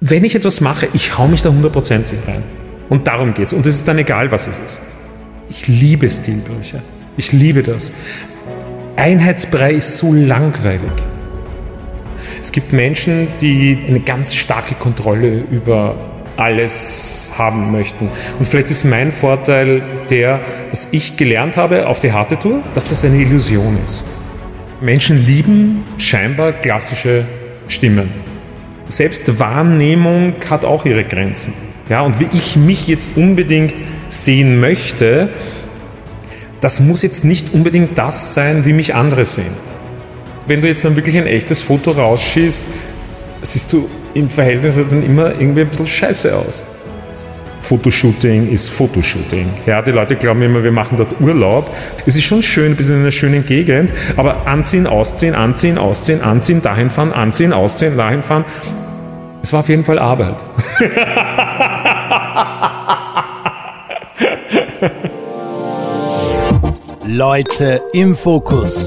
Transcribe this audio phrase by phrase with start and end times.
[0.00, 2.42] wenn ich etwas mache, ich hau mich da hundertprozentig rein.
[2.88, 3.52] Und darum geht's.
[3.52, 4.80] Und es ist dann egal, was es ist.
[5.48, 6.82] Ich liebe Stilbrüche.
[7.16, 7.92] Ich liebe das.
[8.96, 10.92] Einheitsbrei ist so langweilig.
[12.42, 15.96] Es gibt Menschen, die eine ganz starke Kontrolle über
[16.36, 18.08] alles haben möchten.
[18.38, 20.40] Und vielleicht ist mein Vorteil der,
[20.70, 24.02] dass ich gelernt habe auf die harte Tour, dass das eine Illusion ist.
[24.80, 27.24] Menschen lieben scheinbar klassische
[27.68, 28.25] Stimmen.
[28.88, 31.52] Selbstwahrnehmung hat auch ihre Grenzen.
[31.88, 33.74] Ja, und wie ich mich jetzt unbedingt
[34.08, 35.28] sehen möchte,
[36.60, 39.54] das muss jetzt nicht unbedingt das sein, wie mich andere sehen.
[40.46, 42.64] Wenn du jetzt dann wirklich ein echtes Foto rausschießt,
[43.42, 46.64] siehst du im Verhältnis dann immer irgendwie ein bisschen scheiße aus.
[47.66, 49.48] Fotoshooting ist Fotoshooting.
[49.66, 51.68] Ja, die Leute glauben immer, wir machen dort Urlaub.
[52.06, 56.22] Es ist schon schön, ein bisschen in einer schönen Gegend, aber anziehen, ausziehen, anziehen, ausziehen,
[56.22, 58.44] anziehen, dahin fahren, anziehen, ausziehen, dahin fahren.
[59.42, 60.44] Es war auf jeden Fall Arbeit.
[67.08, 68.86] Leute im Fokus.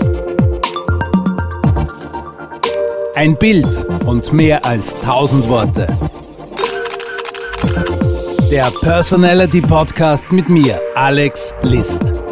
[3.16, 3.67] Ein Bild
[4.06, 5.88] und mehr als tausend Worte.
[8.52, 12.23] Der Personality Podcast mit mir, Alex List.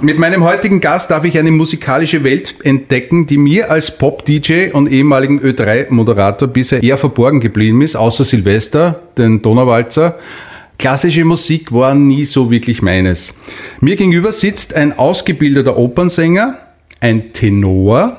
[0.00, 4.92] Mit meinem heutigen Gast darf ich eine musikalische Welt entdecken, die mir als Pop-DJ und
[4.92, 10.18] ehemaligen Ö3-Moderator bisher eher verborgen geblieben ist, außer Silvester, den Donauwalzer.
[10.78, 13.32] Klassische Musik war nie so wirklich meines.
[13.80, 16.58] Mir gegenüber sitzt ein ausgebildeter Opernsänger,
[17.00, 18.18] ein Tenor.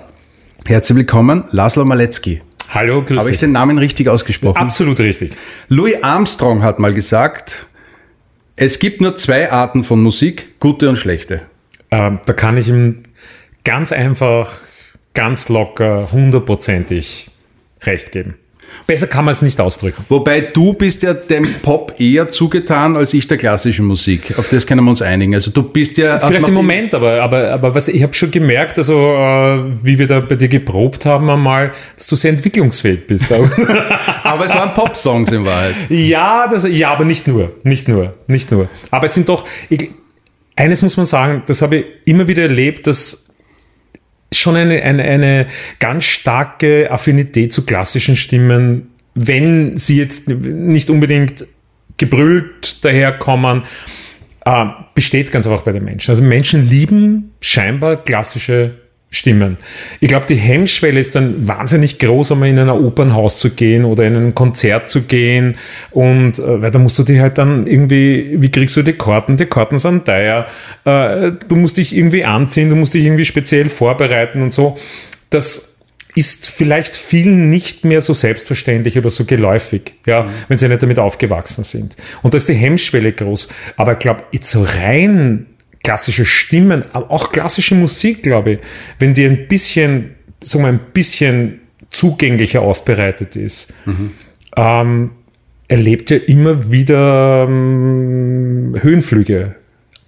[0.66, 2.42] Herzlich willkommen, Laszlo Malecki.
[2.72, 4.58] Hallo, grüß Habe ich den Namen richtig ausgesprochen?
[4.58, 5.32] Absolut richtig.
[5.70, 7.66] Louis Armstrong hat mal gesagt,
[8.56, 11.42] es gibt nur zwei Arten von Musik, gute und schlechte.
[11.92, 13.04] Ähm, da kann ich ihm
[13.64, 14.60] ganz einfach,
[15.14, 17.32] ganz locker, hundertprozentig
[17.82, 18.36] recht geben.
[18.88, 20.06] Besser kann man es nicht ausdrücken.
[20.10, 24.38] Wobei du bist ja dem Pop eher zugetan als ich der klassischen Musik.
[24.38, 25.34] Auf das können wir uns einigen.
[25.34, 28.78] Also du bist ja vielleicht im Moment, aber aber aber was ich habe schon gemerkt,
[28.78, 33.32] also äh, wie wir da bei dir geprobt haben einmal, dass du sehr entwicklungsfähig bist.
[34.24, 35.76] aber es waren Pop-Songs in Wahrheit.
[35.90, 38.70] Ja, das, ja, aber nicht nur, nicht nur, nicht nur.
[38.92, 39.92] Aber es sind doch ich,
[40.56, 43.29] eines muss man sagen, das habe ich immer wieder erlebt, dass
[44.32, 45.48] schon eine, eine, eine
[45.80, 51.46] ganz starke Affinität zu klassischen Stimmen, wenn sie jetzt nicht unbedingt
[51.98, 53.64] gebrüllt daherkommen,
[54.46, 56.12] äh, besteht ganz einfach bei den Menschen.
[56.12, 58.76] Also Menschen lieben scheinbar klassische
[59.12, 59.58] Stimmen.
[60.00, 64.06] Ich glaube, die Hemmschwelle ist dann wahnsinnig groß, einmal in ein Opernhaus zu gehen oder
[64.06, 65.58] in ein Konzert zu gehen.
[65.90, 69.38] Und äh, weil da musst du dich halt dann irgendwie, wie kriegst du die Karten?
[69.38, 70.46] Die Karten sind teuer.
[70.86, 74.78] Äh, du musst dich irgendwie anziehen, du musst dich irgendwie speziell vorbereiten und so.
[75.32, 75.78] Das
[76.16, 80.30] ist vielleicht vielen nicht mehr so selbstverständlich oder so geläufig, ja, mhm.
[80.48, 81.96] wenn sie nicht damit aufgewachsen sind.
[82.22, 83.50] Und da ist die Hemmschwelle groß.
[83.78, 85.48] Aber ich glaube, jetzt so rein
[85.84, 88.60] klassische Stimmen, aber auch klassische Musik, glaube ich,
[89.00, 94.12] wenn die ein bisschen, sagen wir, ein bisschen zugänglicher aufbereitet ist, mhm.
[94.56, 95.12] ähm,
[95.68, 99.56] erlebt ja immer wieder ähm, Höhenflüge,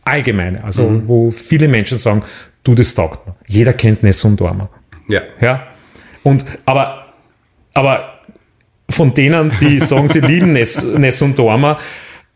[0.03, 1.07] allgemeine, also mhm.
[1.07, 2.23] wo viele Menschen sagen,
[2.63, 3.35] du, das taugt mir.
[3.47, 4.69] Jeder kennt Ness und Dormer.
[5.07, 5.21] Ja.
[5.39, 5.67] Ja.
[6.23, 7.13] Und, aber,
[7.73, 8.19] aber
[8.89, 11.79] von denen, die sagen, sie lieben Ness, Ness und Dormer,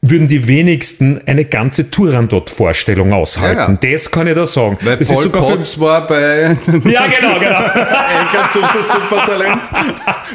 [0.10, 3.80] würden die wenigsten eine ganze Turandot-Vorstellung aushalten.
[3.82, 3.92] Ja.
[3.92, 4.78] Das kann ich da sagen.
[4.82, 7.60] Weil das Paul ist sogar Potts war bei Ja, genau, genau.
[7.66, 9.62] Enkern sucht das Supertalent.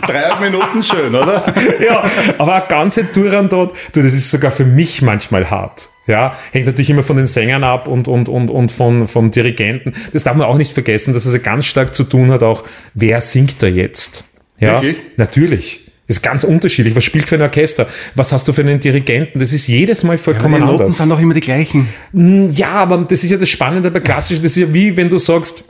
[0.06, 1.44] Drei Minuten schön, oder?
[1.80, 2.02] ja,
[2.38, 5.88] aber eine ganze Turandot, du, das ist sogar für mich manchmal hart.
[6.06, 9.94] Ja, hängt natürlich immer von den Sängern ab und, und, und, und von, von Dirigenten.
[10.12, 12.64] Das darf man auch nicht vergessen, dass es ganz stark zu tun hat, auch
[12.94, 14.24] wer singt da jetzt?
[14.58, 14.96] Ja, Wirklich?
[15.16, 15.89] natürlich.
[16.10, 16.96] Das ist ganz unterschiedlich.
[16.96, 17.86] Was spielt für ein Orchester?
[18.16, 19.38] Was hast du für einen Dirigenten?
[19.38, 20.96] Das ist jedes Mal vollkommen ja, die Noten anders.
[20.96, 21.88] sind doch immer die gleichen.
[22.12, 24.42] Hm, ja, aber das ist ja das Spannende bei klassischen.
[24.42, 25.62] Das ist ja wie, wenn du sagst,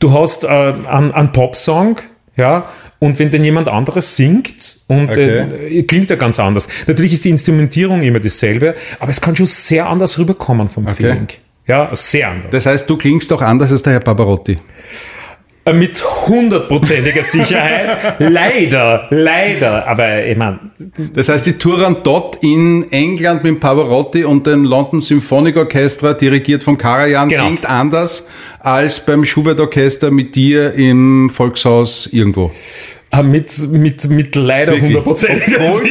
[0.00, 2.00] du hast äh, einen, einen Popsong,
[2.36, 5.46] ja, und wenn denn jemand anderes singt und okay.
[5.70, 6.66] äh, klingt er ganz anders.
[6.88, 10.94] Natürlich ist die Instrumentierung immer dasselbe, aber es kann schon sehr anders rüberkommen vom okay.
[10.94, 11.28] Feeling.
[11.68, 12.50] Ja, sehr anders.
[12.50, 14.56] Das heißt, du klingst doch anders als der Herr Barbarotti.
[15.66, 17.98] Äh, mit hundertprozentiger Sicherheit.
[18.20, 19.88] leider, leider.
[19.88, 20.60] Aber ich meine.
[21.12, 26.78] Das heißt, die Turandot in England mit Pavarotti und dem London Symphonic Orchestra, dirigiert von
[26.78, 27.46] Karajan, genau.
[27.46, 28.30] klingt anders
[28.60, 32.52] als beim Schubert Orchester mit dir im Volkshaus irgendwo.
[33.18, 35.82] Äh, mit, mit, mit leider hundertprozentiger Obwohl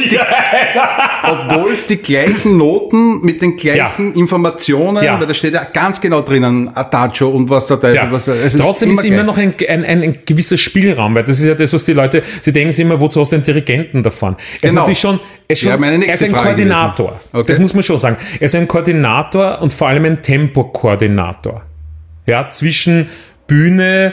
[1.72, 5.18] es die- es gleichen Noten mit den gleichen Informationen, Ja.
[5.18, 8.10] weil da steht ja ganz genau drinnen, Adagio und was da Ja.
[8.10, 9.26] was es Trotzdem ist immer gleich.
[9.26, 12.22] noch ein, ein, ein, ein gewisser Spielraum, weil das ist ja das, was die Leute,
[12.42, 14.36] sie denken sich immer, wozu hast du einen Dirigenten davon?
[14.36, 14.82] Er ist Genau.
[14.82, 17.20] natürlich schon, er ist, schon, Ja, er ist ein Frage Koordinator.
[17.32, 17.44] Okay.
[17.48, 18.16] Das muss man schon sagen.
[18.38, 21.62] Er ist ein Koordinator und vor allem ein Tempokoordinator.
[22.26, 23.08] Ja, zwischen
[23.46, 24.12] Bühne,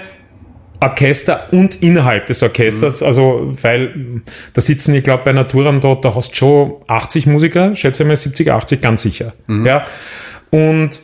[0.84, 3.08] Orchester und innerhalb des Orchesters, Mhm.
[3.08, 4.22] also weil
[4.54, 8.16] da sitzen, ich glaube, bei Naturam dort, da hast du schon 80 Musiker, schätze mal
[8.16, 9.34] 70, 80, ganz sicher.
[9.48, 9.66] Mhm.
[9.66, 9.86] Ja.
[10.50, 11.00] Und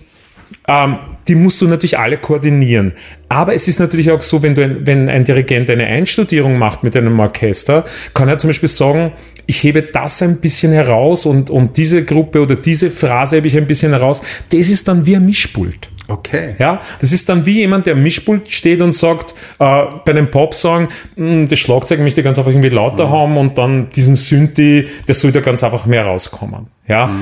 [0.68, 0.98] ähm,
[1.28, 2.94] die musst du natürlich alle koordinieren.
[3.30, 6.84] Aber es ist natürlich auch so, wenn, du ein, wenn ein Dirigent eine Einstudierung macht
[6.84, 9.14] mit einem Orchester, kann er zum Beispiel sagen,
[9.46, 13.58] ich hebe das ein bisschen heraus und, und diese Gruppe oder diese Phrase hebe ich
[13.58, 14.22] ein bisschen heraus.
[14.52, 15.90] Das ist dann wie ein Mischpult.
[16.10, 16.56] Okay.
[16.58, 20.32] Ja, das ist dann wie jemand, der am Mischpult steht und sagt, äh, bei einem
[20.32, 24.88] Popsong, "Hm, das Schlagzeug möchte ich ganz einfach irgendwie lauter haben und dann diesen Synthi,
[25.06, 26.68] das soll da ganz einfach mehr rauskommen.
[26.88, 27.16] Ja.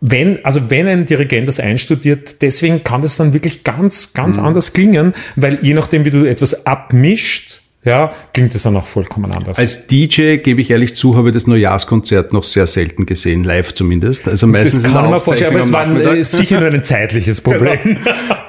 [0.00, 4.72] Wenn, also wenn ein Dirigent das einstudiert, deswegen kann das dann wirklich ganz, ganz anders
[4.72, 9.58] klingen, weil je nachdem, wie du etwas abmischt, ja, klingt es dann auch vollkommen anders.
[9.58, 13.74] Als DJ, gebe ich ehrlich zu, habe ich das Neujahrskonzert noch sehr selten gesehen, live
[13.74, 14.28] zumindest.
[14.28, 17.98] Also meistens das kann man vorstellen, aber es war ein, sicher nur ein zeitliches Problem.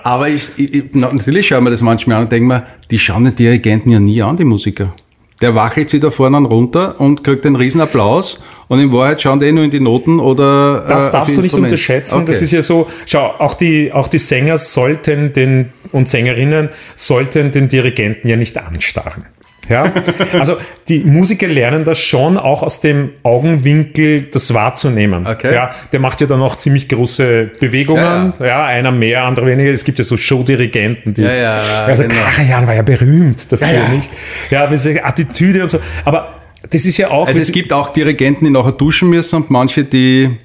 [0.04, 3.00] Aber ich, ich, ich- na, natürlich schauen wir das manchmal an und denken mir, die
[3.00, 4.94] schauen die Dirigenten ja nie an, die Musiker.
[5.42, 9.40] Der wachelt sie da vorne runter und kriegt einen riesen Applaus und in Wahrheit schauen
[9.40, 12.16] die eh nur in die Noten oder Das äh, darfst du nicht unterschätzen.
[12.16, 12.26] Okay.
[12.28, 17.52] Das ist ja so, schau, auch die, auch die Sänger sollten den, und Sängerinnen sollten
[17.52, 19.26] den Dirigenten ja nicht anstarren.
[19.70, 19.92] Ja,
[20.34, 20.58] also
[20.88, 25.28] die Musiker lernen das schon auch aus dem Augenwinkel, das wahrzunehmen.
[25.28, 25.54] Okay.
[25.54, 28.34] Ja, der macht ja dann auch ziemlich große Bewegungen.
[28.40, 29.72] Ja, einer mehr, andere weniger.
[29.72, 31.22] Es gibt ja so Showdirigenten, die.
[31.22, 32.16] Ja, ja, also genau.
[32.16, 33.90] Karajan war ja berühmt dafür, Ja, ja.
[33.90, 34.12] nicht?
[34.50, 35.80] Ja, mit dieser Attitüde und so.
[36.06, 36.34] Aber
[36.70, 37.28] das ist ja auch.
[37.28, 40.38] Also es gibt auch Dirigenten, die nachher duschen müssen und manche, die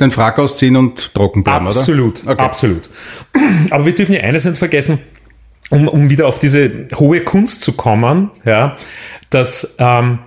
[0.00, 2.32] den Frack ausziehen und trocken bleiben, Absolut, oder?
[2.32, 2.42] Okay.
[2.42, 2.88] absolut.
[3.70, 5.00] Aber wir dürfen ja eines nicht vergessen,
[5.70, 8.76] um, um wieder auf diese hohe Kunst zu kommen, ja,
[9.30, 10.20] dass ähm,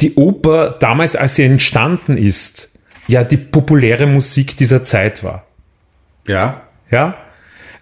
[0.00, 5.46] die Oper damals, als sie entstanden ist, ja die populäre Musik dieser Zeit war.
[6.26, 6.62] Ja.
[6.90, 7.16] Ja?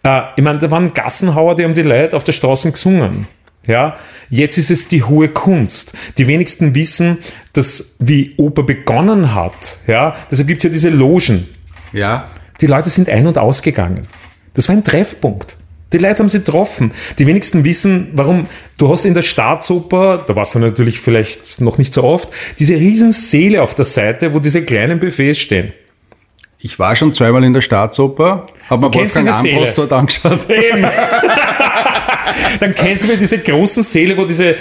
[0.02, 3.26] Äh, ich meine, da waren Gassenhauer, die haben die Leute auf der Straße gesungen.
[3.66, 3.96] Ja,
[4.28, 5.96] jetzt ist es die hohe Kunst.
[6.18, 7.18] Die wenigsten wissen,
[7.54, 9.78] dass wie Oper begonnen hat.
[9.86, 11.48] Ja, deshalb gibt es ja diese Logen.
[11.92, 12.30] Ja.
[12.60, 14.06] Die Leute sind ein- und ausgegangen.
[14.52, 15.56] Das war ein Treffpunkt.
[15.94, 16.90] Die Leute haben sie getroffen.
[17.20, 18.48] Die wenigsten wissen, warum.
[18.78, 22.74] Du hast in der Staatsoper, da warst du natürlich vielleicht noch nicht so oft, diese
[22.74, 25.72] riesen Säle auf der Seite, wo diese kleinen Buffets stehen.
[26.58, 30.40] Ich war schon zweimal in der Staatsoper, habe mir Wolfgang Ambros dort angeschaut.
[30.50, 30.82] Eben.
[32.60, 34.56] Dann kennst du wieder diese großen Säle, wo diese.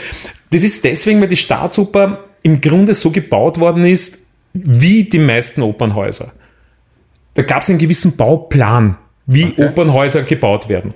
[0.51, 5.63] Das ist deswegen, weil die Staatsoper im Grunde so gebaut worden ist, wie die meisten
[5.63, 6.31] Opernhäuser.
[7.33, 10.93] Da gab es einen gewissen Bauplan, wie Opernhäuser gebaut werden.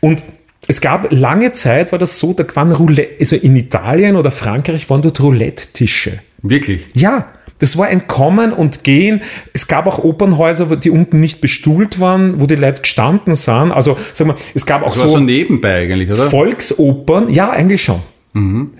[0.00, 0.22] Und
[0.68, 4.88] es gab lange Zeit, war das so, da waren Roulette, also in Italien oder Frankreich
[4.90, 6.20] waren dort Roulette-Tische.
[6.42, 6.86] Wirklich.
[6.94, 7.28] Ja,
[7.58, 9.22] das war ein Kommen und Gehen.
[9.52, 13.70] Es gab auch Opernhäuser, die unten nicht bestuhlt waren, wo die Leute gestanden sind.
[13.70, 16.30] Also, sag mal, es gab auch Das war so, so nebenbei eigentlich, oder?
[16.30, 17.32] Volksopern.
[17.32, 18.00] Ja, eigentlich schon.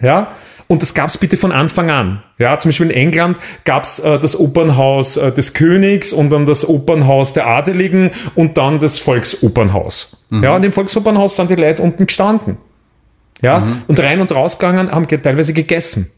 [0.01, 0.37] Ja,
[0.69, 2.23] und das gab es bitte von Anfang an.
[2.39, 6.47] Ja, zum Beispiel in England gab es äh, das Opernhaus äh, des Königs und dann
[6.47, 10.25] das Opernhaus der Adeligen und dann das Volksopernhaus.
[10.31, 12.59] Ja, und im Volksopernhaus sind die Leute unten gestanden.
[13.43, 16.11] Ja, und rein und rausgegangen, haben teilweise gegessen.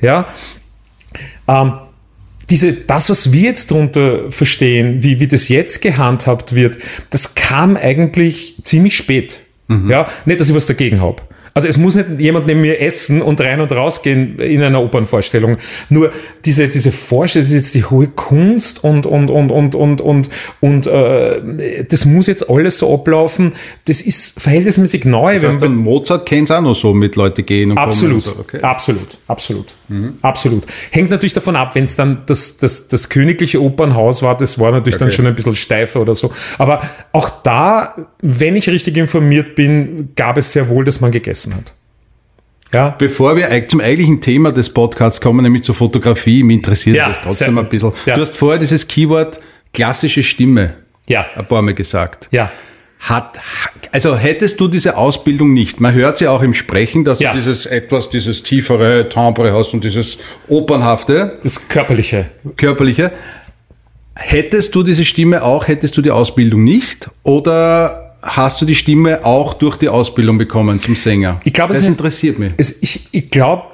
[0.00, 0.26] Ja,
[1.48, 1.74] ähm,
[2.50, 6.76] diese, das, was wir jetzt darunter verstehen, wie, wie das jetzt gehandhabt wird,
[7.10, 9.40] das kam eigentlich ziemlich spät.
[9.88, 11.22] Ja, nicht, dass ich was dagegen habe.
[11.54, 15.56] Also es muss nicht jemand neben mir essen und rein und rausgehen in einer Opernvorstellung.
[15.88, 16.12] Nur
[16.44, 20.30] diese, diese Vorstellung, das ist jetzt die hohe Kunst und, und, und, und, und, und,
[20.60, 23.52] und äh, das muss jetzt alles so ablaufen.
[23.86, 25.34] Das ist verhältnismäßig neu.
[25.34, 28.24] Das heißt, wenn- dann Mozart kennt es auch noch so mit Leute gehen und Absolut,
[28.24, 28.36] kommen.
[28.38, 28.56] Und so.
[28.56, 28.60] okay.
[28.64, 29.66] absolut, absolut,
[30.22, 30.66] absolut.
[30.90, 34.72] Hängt natürlich davon ab, wenn es dann das, das, das königliche Opernhaus war, das war
[34.72, 35.16] natürlich dann Okay.
[35.16, 36.32] schon ein bisschen steifer oder so.
[36.58, 36.82] Aber
[37.12, 41.72] auch da, wenn ich richtig informiert bin, gab es sehr wohl, dass man gegessen hat.
[42.72, 47.08] Ja, Bevor wir zum eigentlichen Thema des Podcasts kommen, nämlich zur Fotografie, mich interessiert Ja,
[47.08, 47.92] das trotzdem ein bisschen.
[48.06, 48.14] Ja.
[48.14, 49.38] Du hast vorher dieses Keyword
[49.72, 50.74] klassische Stimme
[51.06, 52.28] ja, ein paar Mal gesagt.
[52.30, 52.50] ja.
[53.00, 53.38] Hat,
[53.92, 57.32] also hättest du diese Ausbildung nicht, man hört sie auch im Sprechen, dass Ja.
[57.32, 60.16] du dieses etwas, dieses tiefere Timbre hast und dieses
[60.48, 62.30] opernhafte, Das Körperliche.
[62.56, 63.12] körperliche.
[64.14, 67.10] Hättest du diese Stimme auch, hättest du die Ausbildung nicht?
[67.24, 71.40] Oder hast du die Stimme auch durch die Ausbildung bekommen zum Sänger?
[71.44, 72.52] Ich glaube, das es- interessiert mich.
[72.56, 73.64] Es, ich ich glaube,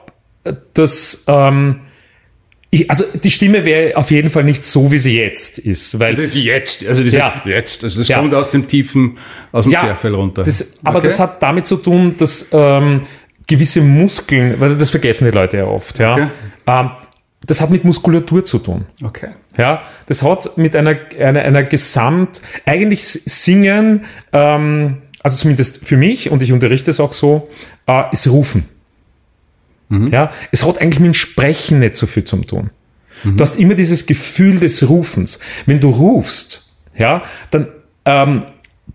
[0.75, 1.79] dass ähm,
[2.73, 6.19] ich, also die Stimme wäre auf jeden Fall nicht so, wie sie jetzt ist, weil
[6.21, 7.43] jetzt, also das Ja.
[7.45, 8.19] jetzt, also das Ja.
[8.21, 9.19] kommt aus dem tiefen,
[9.51, 10.45] aus dem Zwerchfell runter.
[10.45, 11.09] Das, aber Okay.
[11.09, 13.07] das hat damit zu tun, dass ähm,
[13.47, 16.13] gewisse Muskeln, weil das vergessen die Leute ja oft, ja.
[16.15, 16.29] Okay.
[16.69, 16.91] Ähm,
[17.47, 18.87] das hat mit Muskulatur zu tun.
[19.03, 19.31] Okay.
[19.57, 26.31] Ja, das hat mit einer, einer, einer Gesamt, eigentlich singen, ähm, also zumindest für mich,
[26.31, 27.49] und ich unterrichte es auch so,
[27.87, 28.69] äh, ist Rufen.
[30.13, 32.71] Ja, es hat eigentlich mit dem Sprechen nicht so viel zu tun.
[33.25, 35.41] Du hast immer dieses Gefühl des Rufens.
[35.67, 37.69] Wenn du rufst, ja, dann
[38.05, 38.45] ähm,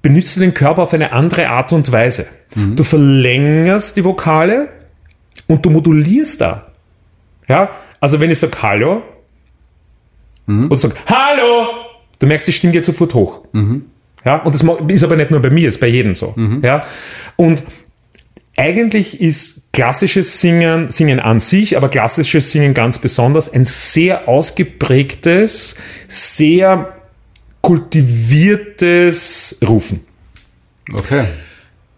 [0.02, 2.26] benutzt du den Körper auf eine andere Art und Weise.
[2.56, 4.70] Du verlängerst die Vokale
[5.48, 6.65] und du modulierst da.
[7.48, 9.04] Ja, also wenn ich sage Hallo
[10.70, 11.68] und sage Hallo,
[12.20, 13.42] du merkst, die Stimme geht sofort hoch.
[14.24, 16.34] Ja, und das ist aber nicht nur bei mir, ist bei jedem so.
[16.62, 16.86] Ja,
[17.36, 17.64] und
[18.58, 25.76] eigentlich ist klassisches Singen, Singen an sich, aber klassisches Singen ganz besonders, ein sehr ausgeprägtes,
[26.08, 26.94] sehr
[27.62, 30.02] kultiviertes Rufen.
[30.94, 31.26] Okay.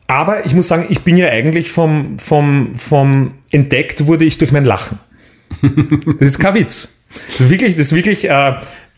[0.07, 4.51] Aber ich muss sagen, ich bin ja eigentlich vom, vom, vom entdeckt wurde ich durch
[4.51, 4.99] mein Lachen.
[6.19, 6.89] Das ist kein Witz.
[7.31, 8.53] Das ist wirklich, das ist wirklich, äh,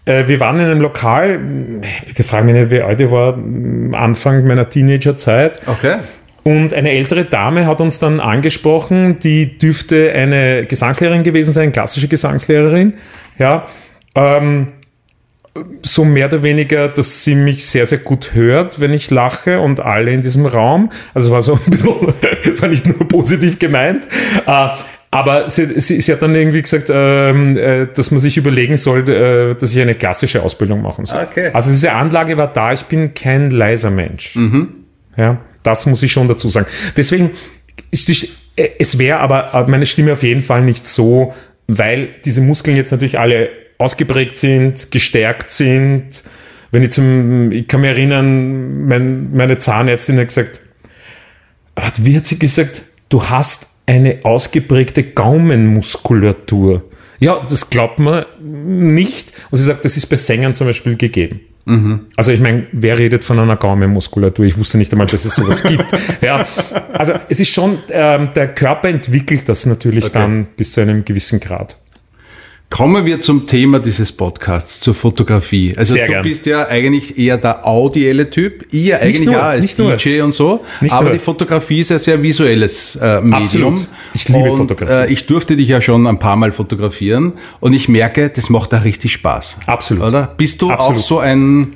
[0.06, 1.40] äh, wir waren in einem Lokal,
[2.08, 5.62] bitte fragen mich nicht, wie alt ich war, am Anfang meiner Teenagerzeit.
[5.66, 5.98] Okay.
[6.44, 12.08] Und eine ältere Dame hat uns dann angesprochen, die dürfte eine Gesangslehrerin gewesen sein, klassische
[12.08, 12.94] Gesangslehrerin.
[13.38, 13.68] Ja,
[14.16, 14.70] ähm,
[15.84, 19.80] so mehr oder weniger, dass sie mich sehr, sehr gut hört, wenn ich lache und
[19.80, 20.92] alle in diesem Raum.
[21.14, 22.14] Also es war so ein bisschen,
[22.44, 24.08] es war nicht nur positiv gemeint.
[24.46, 24.70] Äh,
[25.12, 29.10] aber sie, sie, sie hat dann irgendwie gesagt, ähm, äh, dass man sich überlegen soll,
[29.10, 31.24] äh, dass ich eine klassische Ausbildung machen soll.
[31.24, 31.50] Okay.
[31.52, 34.36] Also diese Anlage war da, ich bin kein leiser Mensch.
[35.18, 36.68] Ja, das muss ich schon dazu sagen.
[36.96, 37.32] Deswegen
[37.90, 41.34] ist die, äh, es wäre aber äh, meine Stimme auf jeden Fall nicht so,
[41.68, 43.50] weil diese Muskeln jetzt natürlich alle
[43.80, 46.24] ausgeprägt sind, gestärkt sind.
[46.72, 50.62] Wenn ich zum, ich kann mich erinnern, mein, meine Zahnärztin hat gesagt,
[51.76, 56.84] hat, wie hat sie gesagt, du hast eine ausgeprägte Gaumenmuskulatur.
[57.20, 59.34] Ja, das glaubt man nicht.
[59.50, 61.42] Und sie sagt, das ist bei Sängern zum Beispiel gegeben.
[62.16, 64.46] Also ich meine, wer redet von einer Gaumenmuskulatur?
[64.46, 65.86] Ich wusste nicht einmal, dass es sowas gibt.
[66.22, 66.46] Ja,
[66.94, 71.40] also es ist schon, ähm, der Körper entwickelt das natürlich dann bis zu einem gewissen
[71.40, 71.78] Grad.
[72.70, 75.74] Kommen wir zum Thema dieses Podcasts, zur Fotografie.
[75.76, 76.22] Also Sehr du gern.
[76.22, 79.96] bist ja eigentlich eher der audielle Typ, ich ja eigentlich nur, auch als nicht nur.
[79.96, 81.14] DJ und so, Nicht aber nur.
[81.14, 83.74] die Fotografie ist ja sehr visuelles äh, Medium.
[83.74, 83.88] Absolut.
[84.14, 85.10] Ich liebe und, Fotografie.
[85.10, 88.72] Äh, ich durfte dich ja schon ein paar Mal fotografieren und ich merke, das macht
[88.72, 89.58] da richtig Spaß.
[89.66, 90.04] Absolut.
[90.04, 90.34] Oder?
[90.38, 90.98] Bist du Absolut.
[90.98, 91.74] auch so ein,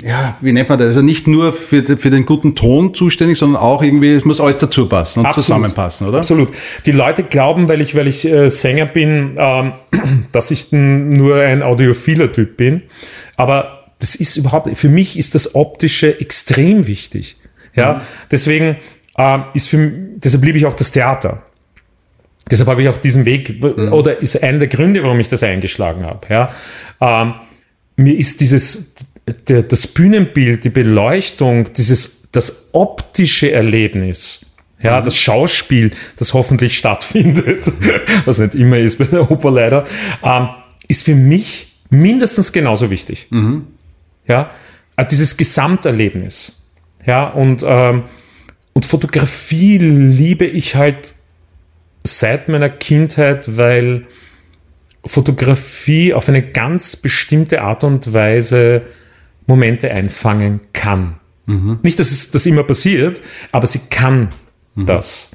[0.00, 0.88] ja, wie nennt man das?
[0.88, 4.56] Also nicht nur für, für den guten Ton zuständig, sondern auch irgendwie, es muss alles
[4.56, 5.44] dazu passen und Absolut.
[5.44, 6.18] zusammenpassen, oder?
[6.18, 6.48] Absolut.
[6.86, 9.72] Die Leute glauben, weil ich, weil ich äh, Sänger bin, ähm,
[10.32, 12.82] dass ich nur ein audiophiler Typ bin.
[13.36, 17.36] Aber das ist überhaupt, für mich ist das Optische extrem wichtig.
[17.74, 18.76] Ja, deswegen
[19.16, 21.42] ähm, ist für, deshalb liebe ich auch das Theater.
[22.50, 25.42] Deshalb habe ich auch diesen Weg, w- oder ist einer der Gründe, warum ich das
[25.42, 26.26] eingeschlagen habe.
[26.28, 26.54] Ja,
[27.00, 27.34] ähm,
[27.96, 28.94] mir ist dieses,
[29.48, 37.70] der, das Bühnenbild, die Beleuchtung, dieses, das optische Erlebnis, ja, das Schauspiel, das hoffentlich stattfindet,
[38.24, 39.86] was nicht immer ist bei der Oper leider,
[40.22, 40.48] ähm,
[40.88, 43.28] ist für mich mindestens genauso wichtig.
[44.26, 44.50] Ja,
[44.96, 46.70] äh, dieses Gesamterlebnis.
[47.06, 48.04] Ja, und, ähm,
[48.72, 51.14] und Fotografie liebe ich halt
[52.04, 54.06] seit meiner Kindheit, weil
[55.04, 58.82] Fotografie auf eine ganz bestimmte Art und Weise
[59.46, 61.16] Momente einfangen kann.
[61.82, 63.20] Nicht, dass es das immer passiert,
[63.50, 64.28] aber sie kann
[64.76, 65.32] das.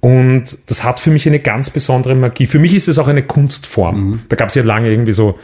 [0.00, 2.46] Und das hat für mich eine ganz besondere Magie.
[2.46, 4.22] Für mich ist es auch eine Kunstform.
[4.28, 5.38] Da gab es ja lange irgendwie so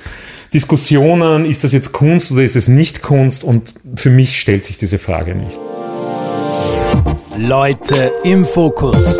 [0.52, 3.44] Diskussionen, ist das jetzt Kunst oder ist es nicht Kunst?
[3.44, 5.60] Und für mich stellt sich diese Frage nicht.
[7.36, 9.18] Leute im Fokus.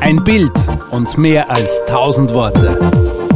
[0.00, 0.52] Ein Bild
[0.90, 3.29] und mehr als tausend Worte.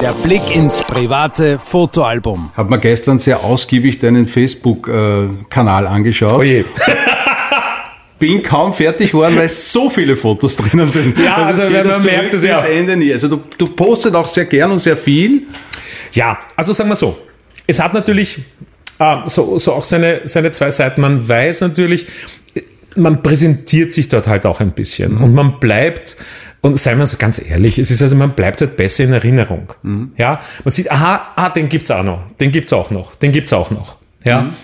[0.00, 2.50] Der Blick ins private Fotoalbum.
[2.56, 6.32] Hab mir gestern sehr ausgiebig deinen Facebook-Kanal angeschaut.
[6.38, 6.64] Oh je.
[8.18, 11.18] Bin kaum fertig geworden, weil so viele Fotos drinnen sind.
[11.18, 13.12] Ja, also es wenn man merkt, bis ja- Ende nie.
[13.12, 15.42] Also du, du postet auch sehr gern und sehr viel.
[16.12, 17.18] Ja, also sagen wir so.
[17.66, 18.38] Es hat natürlich
[18.98, 21.00] äh, so, so auch seine, seine zwei Seiten.
[21.02, 22.06] Man weiß natürlich,
[22.96, 26.16] man präsentiert sich dort halt auch ein bisschen und man bleibt,
[26.60, 29.72] und seien wir so ganz ehrlich, es ist also, man bleibt halt besser in Erinnerung.
[30.16, 33.52] Ja, man sieht, aha, ah, den gibt's auch noch, den gibt's auch noch, den gibt's
[33.52, 33.96] auch noch.
[34.24, 34.54] Ja.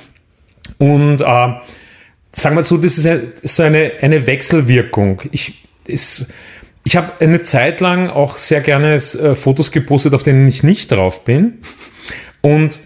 [0.79, 1.49] Und äh,
[2.33, 5.23] sagen wir so, das ist so eine, eine Wechselwirkung.
[5.33, 6.35] Ich, ist,
[6.85, 10.93] ich habe eine Zeit lang auch sehr gerne äh, Fotos gepostet, auf denen ich nicht
[10.93, 11.59] drauf bin.
[12.43, 12.79] Und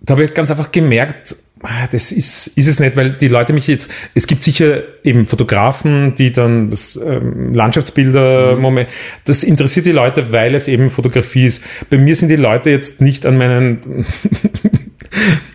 [0.00, 3.52] da habe ich ganz einfach gemerkt, ah, das ist, ist es nicht, weil die Leute
[3.52, 8.62] mich jetzt, es gibt sicher eben Fotografen, die dann das ähm, Landschaftsbilder, mhm.
[8.62, 8.88] Moment,
[9.24, 11.64] das interessiert die Leute, weil es eben Fotografie ist.
[11.90, 14.06] Bei mir sind die Leute jetzt nicht an meinen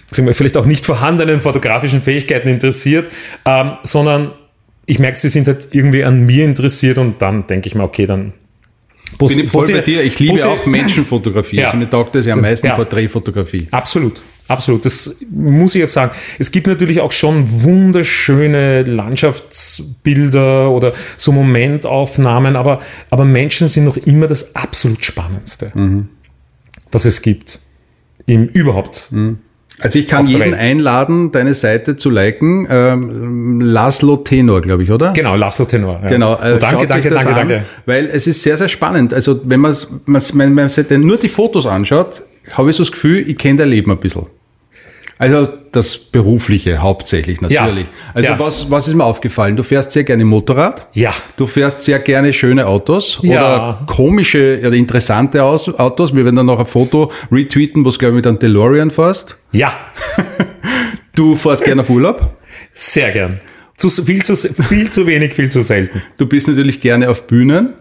[0.09, 3.09] sagen wir, vielleicht auch nicht vorhandenen fotografischen Fähigkeiten interessiert,
[3.45, 4.31] ähm, sondern
[4.85, 8.05] ich merke, sie sind halt irgendwie an mir interessiert und dann denke ich mir, okay,
[8.05, 8.33] dann
[9.17, 10.03] bin ich voll bei dir.
[10.03, 11.57] Ich liebe auch Menschenfotografie.
[11.57, 11.65] Ja.
[11.65, 12.75] Also mir taugt das ja am meisten Ja.
[12.75, 13.67] Porträtfotografie.
[13.71, 14.85] Absolut, absolut.
[14.85, 16.11] Das muss ich auch sagen.
[16.39, 23.97] Es gibt natürlich auch schon wunderschöne Landschaftsbilder oder so Momentaufnahmen, aber, aber Menschen sind noch
[23.97, 25.71] immer das absolut Spannendste,
[26.91, 27.59] was es gibt.
[28.25, 29.09] Im überhaupt.
[29.79, 30.53] Also ich kann jeden Welt.
[30.53, 32.67] einladen, deine Seite zu liken.
[32.69, 35.13] Ähm, Laszlo Tenor, glaube ich, oder?
[35.13, 35.99] Genau, Laszlo Tenor.
[36.03, 36.09] Ja.
[36.09, 37.65] Genau, äh, oh, danke, danke, danke, an, danke.
[37.85, 39.13] Weil es ist sehr, sehr spannend.
[39.13, 43.27] Also wenn man, man sich denn nur die Fotos anschaut, habe ich so das Gefühl,
[43.29, 44.25] ich kenne dein Leben ein bisschen.
[45.19, 47.85] Also das Berufliche hauptsächlich natürlich.
[48.13, 48.39] Also Ja.
[48.39, 49.55] Was, was ist mir aufgefallen?
[49.55, 50.87] Du fährst sehr gerne Motorrad.
[50.93, 51.13] Ja.
[51.37, 53.31] Du fährst sehr gerne schöne Autos Ja.
[53.77, 56.13] oder komische oder interessante Autos.
[56.13, 59.37] Wir werden dann noch ein Foto retweeten, wo du glaube ich mit einem DeLorean fährst.
[59.51, 59.73] Ja,
[61.15, 62.35] Du fährst gerne auf Urlaub.
[62.73, 63.39] sehr gern.
[63.77, 66.01] Zu, viel, zu, viel zu wenig, viel zu selten.
[66.17, 67.73] Du bist natürlich gerne auf Bühnen.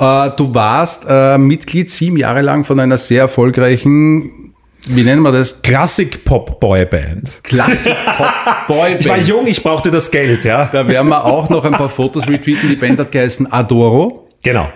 [0.00, 4.54] Äh, Du warst äh, Mitglied sieben Jahre lang von einer sehr erfolgreichen,
[4.88, 5.60] wie nennen wir das?
[5.62, 7.40] Klassik Pop Boy Band.
[7.42, 10.70] Klassik Pop Boy Ich war jung, ich brauchte das Geld, ja.
[10.72, 12.68] Da werden wir auch noch ein paar Fotos retweeten.
[12.70, 14.28] Die Band hat geheißen Adoro.
[14.42, 14.68] Genau.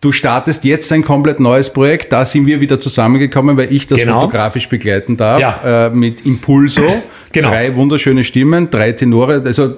[0.00, 2.12] Du startest jetzt ein komplett neues Projekt.
[2.12, 4.20] Da sind wir wieder zusammengekommen, weil ich das Genau.
[4.20, 5.40] fotografisch begleiten darf.
[5.40, 5.86] Ja.
[5.88, 6.84] Äh, mit Impulso.
[7.32, 7.48] Genau.
[7.48, 9.42] Drei wunderschöne Stimmen, drei Tenore.
[9.44, 9.74] Also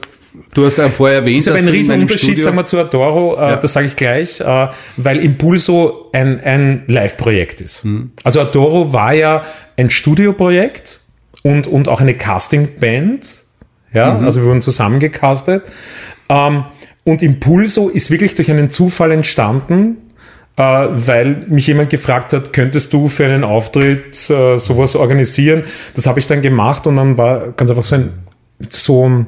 [0.54, 3.56] du hast ja vorher erwähnt, ist aber ein Riesenunterschied, sagen wir, zu Adoro, äh, Ja.
[3.56, 7.84] das sage ich gleich, äh, weil Impulso ein, ein Live-Projekt ist.
[7.84, 8.12] Mhm.
[8.25, 9.42] Also Adoro war ja
[9.76, 11.00] ein Studioprojekt
[11.42, 13.42] und, und auch eine Casting-Band.
[13.92, 14.25] Ja, Mhm.
[14.25, 15.64] also wir wurden zusammengecastet.
[16.28, 16.64] Ähm,
[17.04, 19.96] und Impulso ist wirklich durch einen Zufall entstanden,
[20.56, 25.64] äh, weil mich jemand gefragt hat, könntest du für einen Auftritt äh, sowas organisieren?
[25.97, 28.12] Das habe ich dann gemacht und dann war ganz einfach so ein,
[28.69, 29.25] so,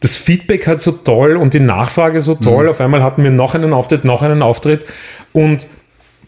[0.00, 2.64] das Feedback halt so toll und die Nachfrage so toll.
[2.64, 2.70] Mhm.
[2.70, 4.84] Auf einmal hatten wir noch einen Auftritt, noch einen Auftritt.
[5.32, 5.66] Und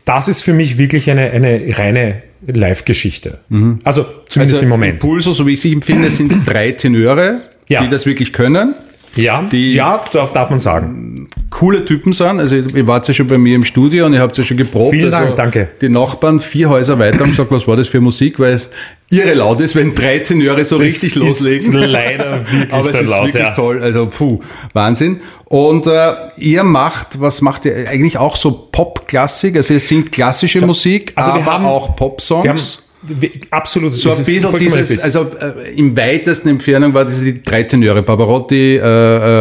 [0.04, 3.38] das ist für mich wirklich eine, eine reine Live-Geschichte.
[3.85, 4.94] Also zumindest Also im Moment.
[4.94, 7.83] Impulso, so wie ich sie empfinde, sind drei Tenöre, Ja.
[7.83, 8.74] die das wirklich können.
[9.16, 11.28] Ja, die- ja darf, darf man sagen.
[11.50, 12.38] coole Typen sind.
[12.38, 14.90] Also ihr wart ja schon bei mir im Studio und ihr habt ja schon geprobt.
[14.92, 15.68] Vielen also Dank, danke.
[15.80, 18.70] Die Nachbarn vier Häuser weiter haben gesagt, was war das für Musik, weil es
[19.11, 21.73] irre laut ist, wenn drei Tenöre so richtig ist loslegen.
[21.73, 23.55] leider wirklich Aber es ist Laut, wirklich ja.
[23.55, 23.83] toll.
[23.83, 24.40] Also puh,
[24.73, 25.20] Wahnsinn.
[25.46, 29.57] Und äh, ihr macht, was macht ihr eigentlich auch so Pop-Klassik?
[29.57, 32.83] Also ihr singt klassische Musik, also wir aber haben- auch Wir haben Pop-Songs.
[33.03, 35.03] wir, absolut So das ein bisschen dieses, richtig.
[35.05, 38.81] also äh, im weitesten Entfernung war das die drei Tenöre, Barbarotti, äh,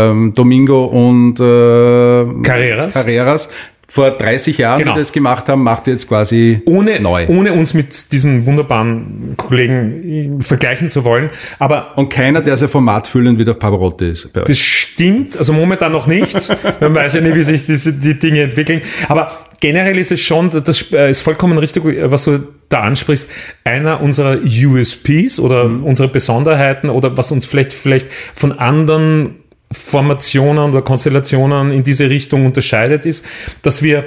[0.10, 2.94] ähm, Domingo und äh, Carreras.
[2.96, 3.50] Carreras.
[3.92, 4.94] Vor 30 Jahren, Genau.
[4.94, 7.26] die das gemacht haben, macht ihr jetzt quasi ohne, neu.
[7.28, 11.32] ohne uns mit diesen wunderbaren Kollegen äh, vergleichen zu wollen.
[11.58, 14.48] Aber Und keiner, der so formatfüllend wie der Pavarotti ist bei euch.
[14.48, 16.36] Das stimmt, also momentan noch nicht.
[16.80, 18.82] Man weiß ja nicht, wie sich diese, die Dinge entwickeln.
[19.08, 23.28] Aber generell ist es schon, das äh, ist vollkommen richtig, was du da ansprichst,
[23.64, 29.38] einer unserer USPs oder unserer Besonderheiten oder was uns vielleicht, vielleicht von anderen
[29.72, 33.26] Formationen oder Konstellationen in diese Richtung unterscheidet, ist,
[33.62, 34.06] dass wir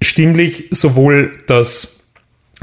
[0.00, 2.00] stimmlich sowohl das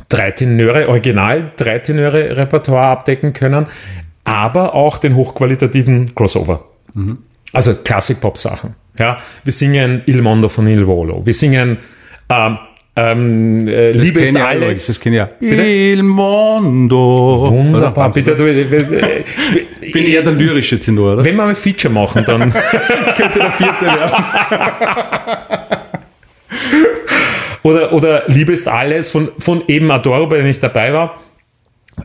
[0.10, 3.68] drei Tenöre, Original drei Tenöre Repertoire abdecken können,
[4.24, 6.66] aber auch den hochqualitativen Crossover.
[7.54, 8.76] Also Klassik-Pop-Sachen.
[8.98, 11.26] Ja, wir singen Il Mondo von Il Volo.
[11.26, 11.78] Wir singen
[12.30, 12.58] ähm,
[12.98, 14.88] ähm, äh, Liebe ist alles.
[14.88, 15.30] Das kennen ja.
[15.38, 15.64] Bitte?
[15.64, 17.48] Il Mondo.
[17.52, 18.12] Wunderbar.
[18.12, 19.24] Bitte, du, äh,
[19.88, 21.24] Ich bin eher der lyrische Tenor, oder?
[21.24, 22.52] wenn wir ein Feature machen, dann
[23.16, 24.26] könnte der vierte werden.
[27.64, 31.22] oder, oder Liebe ist alles von, von eben Adoro, bei dem ich dabei war.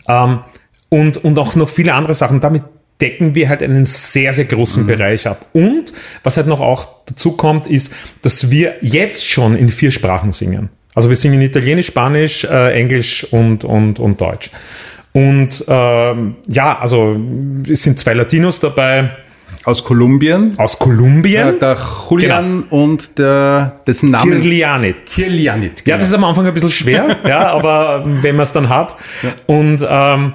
[0.08, 0.40] Ähm,
[0.88, 2.40] und, und auch noch viele andere Sachen.
[2.40, 2.62] Damit
[3.00, 5.46] decken wir halt einen sehr, sehr großen Bereich ab.
[5.52, 10.32] Und was halt noch auch dazu kommt, ist, dass wir jetzt schon in vier Sprachen
[10.32, 10.68] singen.
[10.94, 14.50] Also wir singen Italienisch, Spanisch, äh, Englisch und, und, und Deutsch.
[15.12, 17.16] Und ähm, ja, also
[17.68, 19.10] es sind zwei Latinos dabei
[19.64, 20.54] Aus Kolumbien.
[20.56, 21.46] aus Kolumbien.
[21.46, 21.76] Ja, der
[22.08, 24.38] Julian und der, dessen Name.
[24.40, 25.06] Kirlianit.
[25.06, 25.82] Kirlianit.
[25.86, 28.94] Ja, das ist am Anfang ein bisschen schwer, ja, aber wenn man es dann hat.
[29.46, 30.34] Und ähm,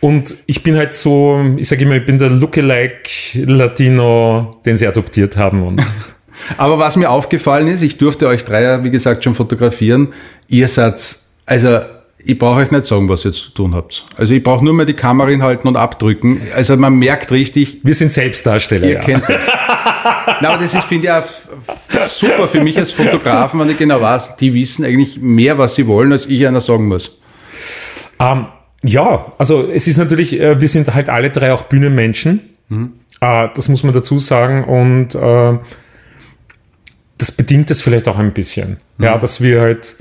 [0.00, 3.08] Und ich bin halt so, ich sage immer, ich bin der Lookalike
[3.46, 5.62] Latino, den sie adoptiert haben.
[5.62, 5.80] Und
[6.56, 10.12] Aber was mir aufgefallen ist, ich durfte euch drei ja, wie gesagt, schon fotografieren.
[10.48, 10.94] Ihr seid,
[11.46, 11.80] also
[12.24, 14.04] ich brauche euch nicht sagen, was ihr zu tun habt.
[14.16, 16.40] Also ich brauche nur mal die Kamera hinhalten und abdrücken.
[16.54, 18.86] Also man merkt richtig, wir sind Selbstdarsteller.
[18.86, 19.00] ihr ja.
[19.00, 19.44] kennt das.
[20.40, 24.00] Na, aber das ist, finde ich, auch super für mich als Fotografen, wenn ich genau
[24.00, 27.20] weiß, die wissen eigentlich mehr, was sie wollen, als ich einer sagen muss.
[28.18, 28.46] Ähm,
[28.84, 32.40] ja, also es ist natürlich, äh, wir sind halt alle drei auch Bühnenmenschen.
[33.20, 34.64] Äh, das muss man dazu sagen.
[34.64, 35.58] Und äh,
[37.18, 38.78] das bedingt es vielleicht auch ein bisschen.
[38.98, 39.96] Ja, dass wir halt.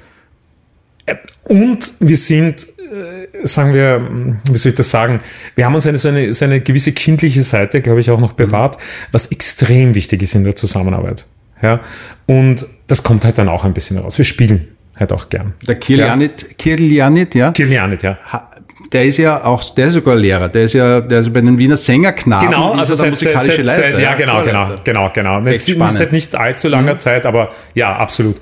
[1.44, 5.22] Und wir sind, äh, sagen wir, wie soll ich das sagen?
[5.56, 8.34] Wir haben uns eine, so, eine, so eine gewisse kindliche Seite, glaube ich, auch noch
[8.34, 8.78] bewahrt,
[9.12, 11.26] was extrem wichtig ist in der Zusammenarbeit.
[11.62, 11.80] Ja,
[12.26, 14.18] und das kommt halt dann auch ein bisschen raus.
[14.18, 15.54] Wir spielen halt auch gern.
[15.68, 18.18] Der Kirlianit, Kirlianit, ja, Kirlianit, ja.
[18.32, 18.51] ha-
[18.92, 21.58] der ist ja auch, der ist sogar Lehrer, der ist ja, der ist bei den
[21.58, 22.50] Wiener Sängerknaben.
[22.50, 25.40] Genau, also der seit, musikalische seit, Leiter, seit, ja, genau, genau, genau, genau.
[25.40, 28.38] Nicht, seit nicht allzu langer Zeit, aber ja, absolut.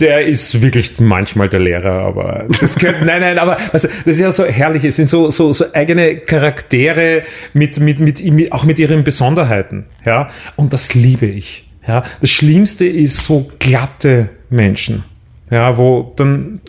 [0.00, 4.20] Der ist wirklich manchmal der Lehrer, aber das gehört, nein, nein, aber also, das ist
[4.20, 4.84] ja so herrlich.
[4.84, 7.22] Es sind so, so, so eigene Charaktere
[7.52, 10.28] mit, mit, mit, mit, auch mit ihren Besonderheiten, ja.
[10.56, 12.04] Und das liebe ich, ja.
[12.20, 15.04] Das Schlimmste ist so glatte Menschen,
[15.50, 16.60] ja, wo dann,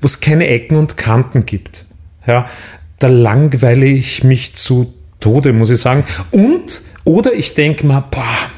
[0.00, 1.86] wo es keine Ecken und Kanten gibt,
[2.26, 2.48] ja.
[2.98, 6.04] Da langweile ich mich zu Tode, muss ich sagen.
[6.30, 8.50] Und, oder ich denke mal, boah,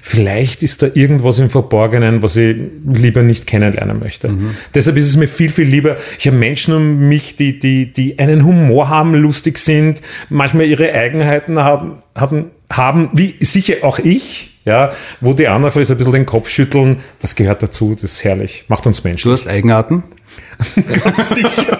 [0.00, 2.56] vielleicht ist da irgendwas im Verborgenen, was ich
[2.90, 4.34] lieber nicht kennenlernen möchte.
[4.74, 8.18] Deshalb ist es mir viel, viel lieber, ich habe Menschen um mich, die, die, die
[8.18, 14.58] einen Humor haben, lustig sind, manchmal ihre Eigenheiten haben, haben, haben wie sicher auch ich,
[14.64, 18.24] ja, wo die anderen vielleicht ein bisschen den Kopf schütteln, das gehört dazu, das ist
[18.24, 19.28] herrlich, macht uns Menschen.
[19.28, 20.02] Du hast Eigenarten?
[21.04, 21.78] Ganz sicher,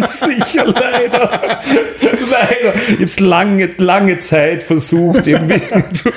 [0.00, 1.60] ganz sicher, leider.
[2.00, 2.74] Leider.
[2.88, 5.60] Ich habe es lange, lange Zeit versucht, irgendwie
[5.92, 6.10] zu,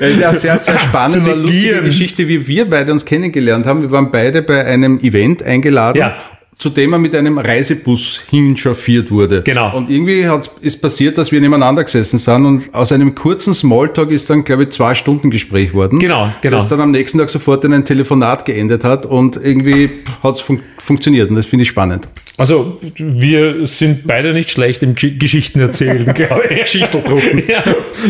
[0.00, 1.82] Das ist ja sehr, sehr spannend, Zu eine lustige.
[1.82, 3.82] Geschichte, wie wir beide uns kennengelernt haben.
[3.82, 5.98] Wir waren beide bei einem Event eingeladen.
[5.98, 6.16] Ja.
[6.58, 9.42] Zu dem er mit einem Reisebus hinchauffiert wurde.
[9.42, 9.76] Genau.
[9.76, 14.10] Und irgendwie hat, ist passiert, dass wir nebeneinander gesessen sind und aus einem kurzen Smalltalk
[14.10, 15.98] ist dann, glaube ich, zwei Stunden Gespräch worden.
[15.98, 16.56] Genau, genau.
[16.56, 19.90] Das dann am nächsten Tag sofort in ein Telefonat geendet hat und irgendwie
[20.22, 22.08] hat es fun funktioniert und das finde ich spannend.
[22.36, 26.60] Also, wir sind beide nicht schlecht im G Geschichten erzählen, glaube ich.
[26.62, 27.42] Geschichten drucken.
[27.48, 27.64] Ja,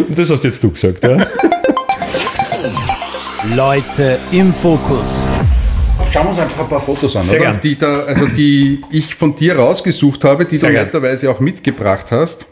[0.09, 1.27] und das hast jetzt du gesagt, ja?
[3.55, 5.27] Leute im Fokus.
[6.17, 7.51] Schauen wir uns einfach ein paar Fotos an, Sehr oder?
[7.51, 7.61] gern.
[7.63, 10.87] Die, da, also die ich von dir rausgesucht habe, die Sehr du gern.
[10.87, 12.47] netterweise auch mitgebracht hast.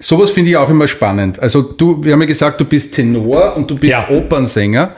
[0.00, 1.38] Sowas finde ich auch immer spannend.
[1.40, 4.08] Also du, wir haben ja gesagt, du bist Tenor und du bist Ja.
[4.10, 4.96] Opernsänger.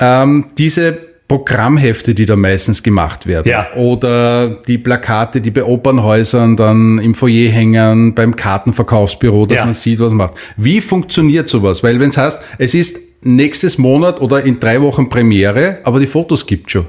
[0.00, 0.96] Ähm, diese
[1.28, 3.50] Programmhefte, die da meistens gemacht werden.
[3.50, 3.70] Ja.
[3.74, 9.64] Oder die Plakate, die bei Opernhäusern dann im Foyer hängen, beim Kartenverkaufsbüro, dass Ja.
[9.66, 10.34] man sieht, was man macht.
[10.56, 11.82] Wie funktioniert sowas?
[11.82, 16.06] Weil wenn es heißt, es ist nächstes Monat oder in drei Wochen Premiere, aber die
[16.06, 16.86] Fotos gibt schon.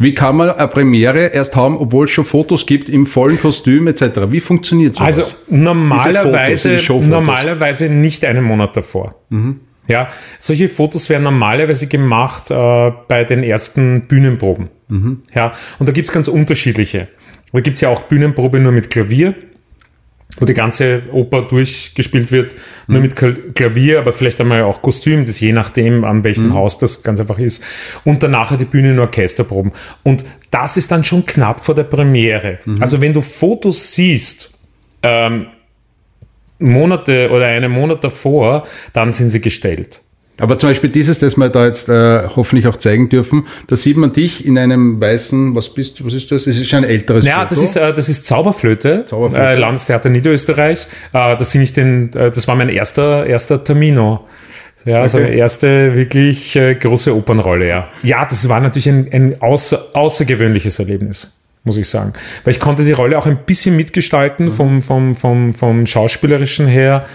[0.00, 3.88] Wie kann man eine Premiere erst haben, obwohl es schon Fotos gibt im vollen Kostüm
[3.88, 4.04] etc.?
[4.28, 5.18] Wie funktioniert sowas?
[5.18, 9.16] Also normalerweise, Fotos, normalerweise nicht einen Monat davor.
[9.88, 14.68] Ja, solche Fotos werden normalerweise gemacht äh, bei den ersten Bühnenproben.
[15.34, 17.08] Ja, und da gibt's ganz unterschiedliche.
[17.52, 19.34] Da gibt's ja auch Bühnenprobe nur mit Klavier,
[20.36, 22.54] wo die ganze Oper durchgespielt wird,
[22.86, 26.78] nur mit Kl- Klavier, aber vielleicht einmal auch Kostüm, das je nachdem, an welchem Haus
[26.78, 27.64] das ganz einfach ist.
[28.04, 29.72] Und danach die Bühne nur Orchesterproben.
[30.02, 32.58] Und das ist dann schon knapp vor der Premiere.
[32.80, 34.52] Also wenn du Fotos siehst,
[35.02, 35.46] ähm,
[36.58, 40.02] Monate oder einen Monat davor, dann sind sie gestellt.
[40.40, 43.96] Aber zum Beispiel dieses, das wir da jetzt äh, hoffentlich auch zeigen dürfen, da sieht
[43.96, 46.44] man dich in einem weißen, was bist du, was ist das?
[46.44, 49.44] Das ist schon ein älteres Ja, das ist, äh, das ist Zauberflöte, Zauberflöte.
[49.44, 50.86] Äh, Landestheater Niederösterreich.
[51.12, 54.26] Äh, das, ich den, äh, das war mein erster, erster Termino.
[54.84, 55.36] Ja, also Okay.
[55.36, 57.88] erste wirklich äh, große Opernrolle, ja.
[58.02, 62.12] Ja, das war natürlich ein, ein außer, außergewöhnliches Erlebnis, muss ich sagen.
[62.44, 67.06] Weil ich konnte die Rolle auch ein bisschen mitgestalten vom, vom, vom, vom Schauspielerischen her.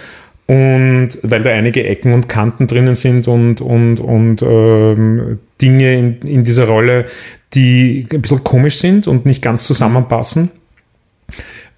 [0.46, 6.20] Und weil da einige Ecken und Kanten drinnen sind und, und, und ähm, Dinge in,
[6.20, 7.06] in dieser Rolle,
[7.54, 10.50] die ein bisschen komisch sind und nicht ganz zusammenpassen.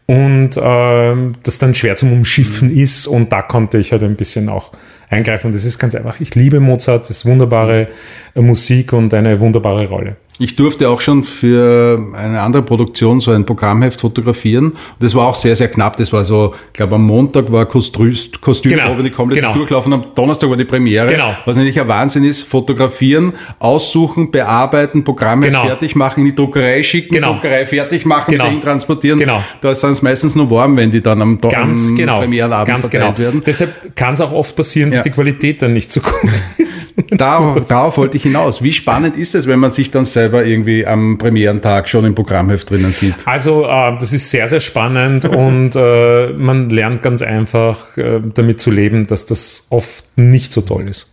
[0.07, 3.07] Und ähm, das dann schwer zum Umschiffen ist.
[3.07, 4.72] Und da konnte ich halt ein bisschen auch
[5.11, 5.48] eingreifen.
[5.48, 6.20] Und das ist ganz einfach.
[6.20, 7.88] Ich liebe Mozart, das ist wunderbare
[8.35, 10.16] äh, Musik und eine wunderbare Rolle.
[10.38, 14.66] Ich durfte auch schon für eine andere Produktion so ein Programmheft fotografieren.
[14.72, 15.96] Und das war auch sehr, sehr knapp.
[15.96, 19.03] Das war so, ich glaube, am Montag war Kostüm, Kostümprobe, Genau.
[19.03, 19.55] die komplett Genau.
[19.55, 19.92] durchlaufen.
[19.94, 21.07] Am Donnerstag war die Premiere.
[21.09, 21.35] Genau.
[21.46, 22.42] Was natürlich ein Wahnsinn ist.
[22.42, 25.66] Fotografieren, aussuchen, bearbeiten, Programmheft Genau.
[25.66, 27.33] fertig machen, in die Druckerei schicken, Genau.
[27.35, 28.44] Druckerei fertig machen, Genau.
[28.44, 29.18] dahin transportieren.
[29.18, 29.42] Genau.
[29.62, 32.18] Da sind es meistens nur warm, wenn die dann am, Do- Ganz am genau.
[32.20, 33.07] Premierenabend Ganz genau.
[33.07, 33.42] verteilt werden.
[33.46, 35.03] Deshalb kann es auch oft passieren, dass Ja.
[35.05, 36.12] die Qualität dann nicht so gut
[36.59, 36.94] ist.
[37.11, 38.62] Darauf, darauf wollte ich hinaus.
[38.62, 42.68] Wie spannend ist es, wenn man sich dann selber irgendwie am Premierentag schon im Programmheft
[42.70, 43.14] drinnen sieht?
[43.24, 48.60] Also äh, das ist sehr, sehr spannend und äh, man lernt ganz einfach äh, damit
[48.60, 51.12] zu leben, dass das oft nicht so toll ist.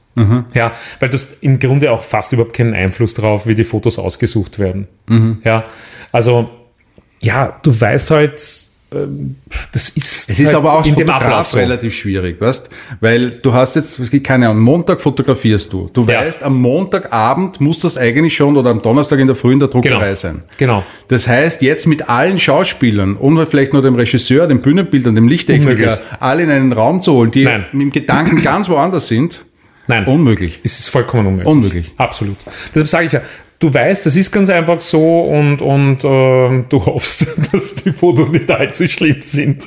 [0.53, 3.97] Ja, weil du hast im Grunde auch fast überhaupt keinen Einfluss darauf, wie die Fotos
[3.97, 4.87] ausgesucht werden.
[5.43, 5.65] Ja,
[6.11, 6.51] also
[7.19, 8.39] ja, du weißt halt,
[9.71, 11.57] das ist Es ist halt aber auch in dem Ablauf so.
[11.57, 12.69] relativ schwierig, weißt?
[12.99, 15.89] Weil du hast jetzt, keine Ahnung, Montag fotografierst du.
[15.93, 16.21] Du Ja.
[16.21, 19.67] weißt, am Montagabend muss das eigentlich schon oder am Donnerstag in der Früh in der
[19.69, 20.15] Druckerei Genau.
[20.15, 20.43] sein.
[20.57, 20.83] Genau.
[21.07, 25.99] Das heißt, jetzt mit allen Schauspielern und vielleicht nur dem Regisseur, dem Bühnenbildern, dem Lichttechniker,
[26.19, 27.65] alle in einen Raum zu holen, die Nein.
[27.73, 29.45] im Gedanken ganz woanders sind,
[29.87, 30.05] Nein.
[30.05, 30.59] unmöglich.
[30.63, 31.47] Es ist vollkommen unmöglich.
[31.51, 31.91] Unmöglich.
[31.97, 32.37] Absolut.
[32.73, 33.21] Deshalb sage ich ja,
[33.63, 38.31] du weißt, das ist ganz einfach so und, und ähm, du hoffst, dass die Fotos
[38.31, 39.63] nicht allzu schlimm sind.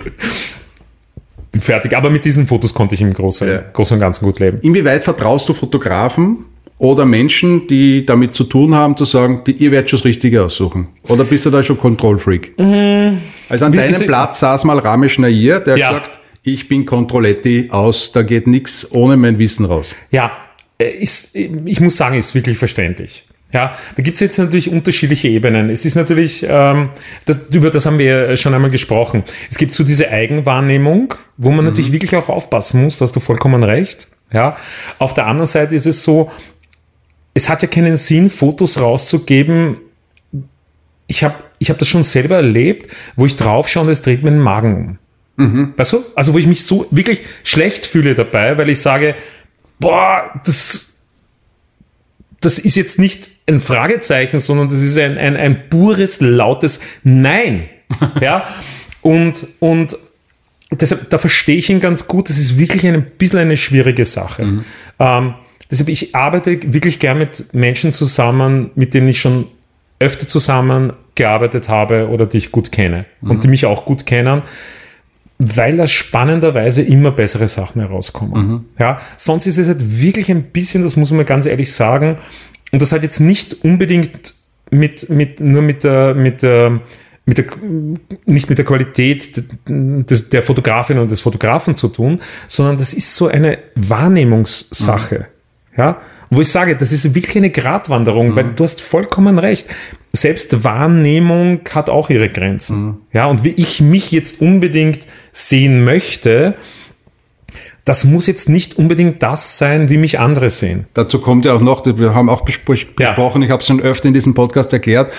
[1.59, 1.97] Fertig.
[1.97, 3.63] Aber mit diesen Fotos konnte ich im Großen, Ja.
[3.73, 4.59] Großen und Ganzen gut leben.
[4.63, 6.45] Inwieweit vertraust du Fotografen
[6.79, 10.45] oder Menschen, die damit zu tun haben, zu sagen, die, ihr werdet schon das Richtige
[10.45, 10.89] aussuchen?
[11.09, 12.53] Oder bist du da schon Kontrollfreak?
[13.49, 15.87] Also an Wie- deinem Platz saß mal Ramesh Nair, der Ja.
[15.89, 19.95] hat gesagt, ich bin Kontrolletti aus, da geht nichts ohne mein Wissen raus.
[20.11, 20.33] Ja,
[20.79, 23.26] äh, ist, ich muss sagen, ist wirklich verständlich.
[23.57, 25.71] Ja, da gibt es jetzt natürlich unterschiedliche Ebenen.
[25.71, 26.91] Es ist natürlich, ähm,
[27.25, 29.25] das, über das haben wir schon einmal gesprochen.
[29.51, 33.21] Es gibt so diese Eigenwahrnehmung, wo man natürlich wirklich auch aufpassen muss, da hast du
[33.21, 34.09] vollkommen recht.
[34.31, 34.59] Ja,
[34.99, 36.31] auf der anderen Seite ist es so,
[37.33, 39.79] es hat ja keinen Sinn, Fotos rauszugeben.
[41.07, 44.23] Ich habe ich hab das schon selber erlebt, wo ich drauf schaue und es dreht
[44.23, 44.99] mir den Magen um.
[45.79, 46.05] Weißt du?
[46.15, 49.15] Also, wo ich mich so wirklich schlecht fühle dabei, weil ich sage,
[49.79, 50.96] boah, das,
[52.47, 57.65] das ist jetzt nicht ein Fragezeichen, sondern das ist ein, ein, ein pures, lautes Nein.
[58.21, 58.47] ja.
[59.03, 59.97] Und, und
[60.71, 62.29] deshalb, da verstehe ich ihn ganz gut.
[62.29, 64.63] Das ist wirklich ein bisschen eine schwierige Sache.
[65.01, 65.35] Ähm,
[65.69, 69.49] deshalb, ich arbeite wirklich gern mit Menschen zusammen, mit denen ich schon
[69.99, 74.43] öfter zusammengearbeitet habe oder die ich gut kenne und die mich auch gut kennen
[75.39, 78.67] weil da spannenderweise immer bessere Sachen herauskommen.
[78.79, 82.17] Ja, sonst ist es halt wirklich ein bisschen, das muss man ganz ehrlich sagen,
[82.73, 84.35] und das hat jetzt nicht unbedingt
[84.71, 86.81] mit, mit nur mit der, mit der,
[87.27, 87.47] mit der,
[88.25, 93.15] nicht mit der Qualität des, der Fotografin und des Fotografen zu tun, sondern das ist
[93.15, 95.27] so eine Wahrnehmungssache.
[95.77, 99.67] Ja, wo ich sage, das ist wirklich eine Gratwanderung, weil du hast vollkommen recht.
[100.13, 102.99] Selbst Wahrnehmung hat auch ihre Grenzen.
[103.13, 106.55] Ja, und wie ich mich jetzt unbedingt sehen möchte,
[107.85, 110.87] das muss jetzt nicht unbedingt das sein, wie mich andere sehen.
[110.95, 113.11] Dazu kommt ja auch noch, wir haben auch bespro- Ja.
[113.11, 115.13] besprochen, ich habe es schon öfter in diesem Podcast erklärt,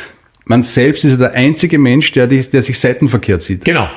[0.46, 3.64] man selbst ist ja der einzige Mensch, der, der sich seitenverkehrt sieht.
[3.66, 3.88] Genau,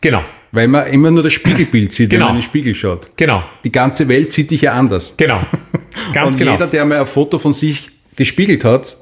[0.00, 0.22] genau,
[0.54, 2.26] Weil man immer nur das Spiegelbild sieht, Genau.
[2.26, 3.08] wenn man in den Spiegel schaut.
[3.16, 5.14] genau, Die ganze Welt sieht dich ja anders.
[5.16, 5.40] genau.
[6.12, 6.52] Ganz Und genau.
[6.52, 8.96] jeder, der mal ein Foto von sich gespiegelt hat,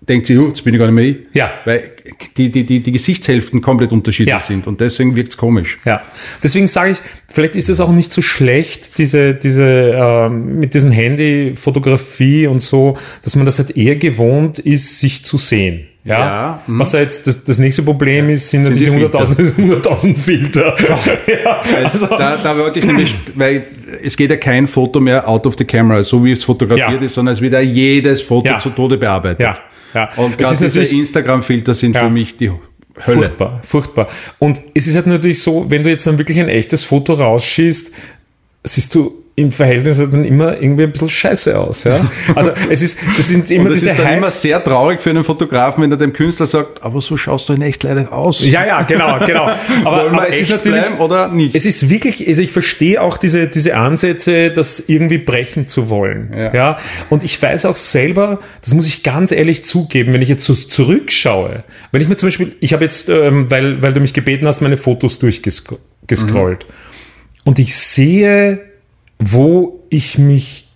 [0.00, 1.16] denkt sich, "Oh, jetzt bin ich gar nicht mehr ich.
[1.34, 1.50] Ja.
[1.64, 1.90] Weil
[2.36, 4.38] die, die, die, die Gesichtshälften komplett unterschiedlich Ja.
[4.40, 5.78] sind und deswegen wirkt's komisch.
[5.84, 6.02] Ja,
[6.42, 10.92] deswegen sage ich, vielleicht ist es auch nicht so schlecht, diese, diese, ähm, mit diesen
[10.92, 15.86] Handy-Fotografie und so, dass man das halt eher gewohnt ist, sich zu sehen.
[16.06, 16.78] Ja, Ja, mhm.
[16.78, 19.82] was da jetzt das, das nächste Problem ist, sind, Sind natürlich die die Filter.
[19.82, 20.76] 100.000 100.000 Filter.
[21.44, 23.64] Ja, Also, also, da, da wollte ich nämlich, weil
[24.02, 27.06] es geht ja kein Foto mehr out of the camera, so wie es fotografiert Ja.
[27.06, 28.58] ist, sondern es wird ja jedes Foto Ja.
[28.60, 29.40] zu Tode bearbeitet.
[29.40, 29.54] ja,
[29.94, 30.08] ja.
[30.16, 32.02] Und gerade diese Instagram-Filter sind Ja.
[32.04, 32.60] für mich die Hölle.
[32.98, 34.08] Furchtbar, furchtbar.
[34.38, 37.92] Und es ist halt natürlich so, wenn du jetzt dann wirklich ein echtes Foto rausschießt,
[38.64, 41.84] siehst du im Verhältnis halt dann immer irgendwie ein bisschen scheiße aus.
[41.84, 42.10] Ja?
[42.34, 45.10] Also es ist, das sind immer Und es diese ist dann immer sehr traurig für
[45.10, 48.42] einen Fotografen, wenn er dem Künstler sagt, aber so schaust du in echt leider aus.
[48.46, 49.42] Ja, ja, genau, genau.
[49.84, 51.54] Aber, Wollen wir aber es ist natürlich, bleiben oder nicht?
[51.54, 56.32] es ist wirklich, also ich verstehe auch diese, diese Ansätze, das irgendwie brechen zu wollen.
[56.34, 56.54] Ja.
[56.54, 56.78] Ja.
[57.10, 60.54] Und ich weiß auch selber, das muss ich ganz ehrlich zugeben, wenn ich jetzt so
[60.54, 64.46] zurückschaue, wenn ich mir zum Beispiel, ich habe jetzt, ähm, weil, weil du mich gebeten
[64.46, 66.66] hast, meine Fotos durchgescrollt.
[67.44, 68.60] Und ich sehe,
[69.18, 70.68] wo ich mich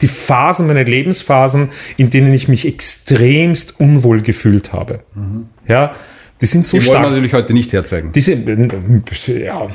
[0.00, 5.00] die Phasen, meine Lebensphasen, in denen ich mich extremst unwohl gefühlt habe.
[5.66, 5.96] Ja,
[6.40, 7.10] die sind so die wollen wir stark.
[7.10, 8.12] natürlich heute nicht herzeigen.
[8.12, 9.66] Diese, ja,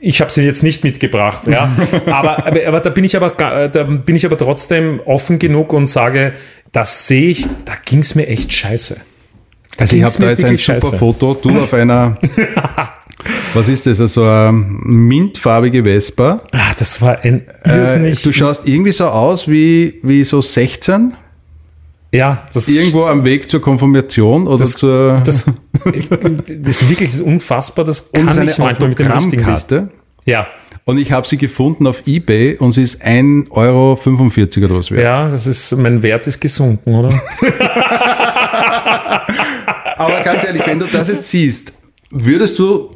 [0.00, 1.70] ich habe sie jetzt nicht mitgebracht, ja.
[2.06, 5.86] aber, aber, aber da bin ich aber, da bin ich aber trotzdem offen genug und
[5.86, 6.34] sage,
[6.72, 8.96] das sehe ich, da ging es mir echt scheiße.
[8.96, 9.02] Da
[9.78, 10.98] Also ich habe da jetzt ein wirklich super scheiße.
[10.98, 11.34] Foto.
[11.34, 12.18] Du auf einer,
[13.54, 16.40] was ist das, also eine mintfarbige Vespa.
[16.52, 21.14] Ah, das war ein Äh, du schaust irgendwie so aus wie, wie so 16,
[22.14, 25.46] ja, das irgendwo am Weg zur Konfirmation oder Das- zur Das,
[25.84, 27.84] das ist wirklich unfassbar.
[27.84, 29.74] Das und kann seine ich manchmal mit dem richtigen Licht.
[30.26, 30.46] Ja,
[30.84, 35.02] Und ich habe sie gefunden auf Ebay und sie ist 1,45 Euro oder was wert.
[35.02, 37.08] ja, das ist, mein Wert ist gesunken, oder?
[39.96, 41.72] Aber ganz ehrlich, wenn du das jetzt siehst,
[42.10, 42.90] würdest du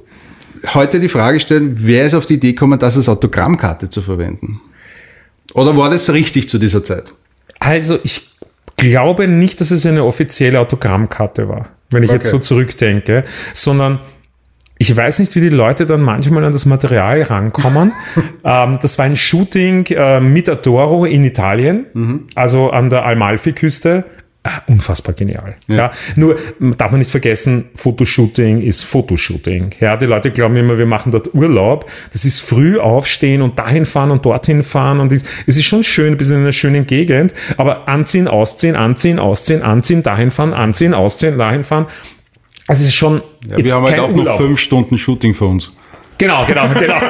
[0.75, 4.61] heute die Frage stellen, wer ist auf die Idee gekommen, das als Autogrammkarte zu verwenden?
[5.55, 7.13] Oder war das richtig zu dieser Zeit?
[7.59, 8.31] Also, ich
[8.77, 12.37] glaube nicht, dass es eine offizielle Autogrammkarte war, wenn ich jetzt Okay.
[12.37, 14.01] so zurückdenke, sondern
[14.79, 17.93] ich weiß nicht, wie die Leute dann manchmal an das Material rankommen.
[18.45, 21.87] ähm, das war ein Shooting äh, mit Adoro in Italien,
[22.35, 24.05] also an der Amalfi-Küste.
[24.49, 25.57] Ah, Unfassbar genial.
[25.67, 25.91] Ja.
[26.15, 29.71] Nur m, darf man nicht vergessen, Fotoshooting ist Fotoshooting.
[29.81, 31.91] Ja, die Leute glauben immer, wir machen dort Urlaub.
[32.13, 35.83] Das ist früh aufstehen und dahin fahren und dorthin fahren und es es ist schon
[35.83, 40.55] schön, ein bisschen in einer schönen Gegend, aber anziehen, ausziehen, anziehen, ausziehen, anziehen, dahin fahren,
[40.55, 41.87] anziehen, ausziehen, dahin fahren.
[42.69, 45.73] Also es ist schon Ja, wir haben halt auch noch fünf Stunden Shooting für uns.
[46.19, 47.01] Genau, genau, genau.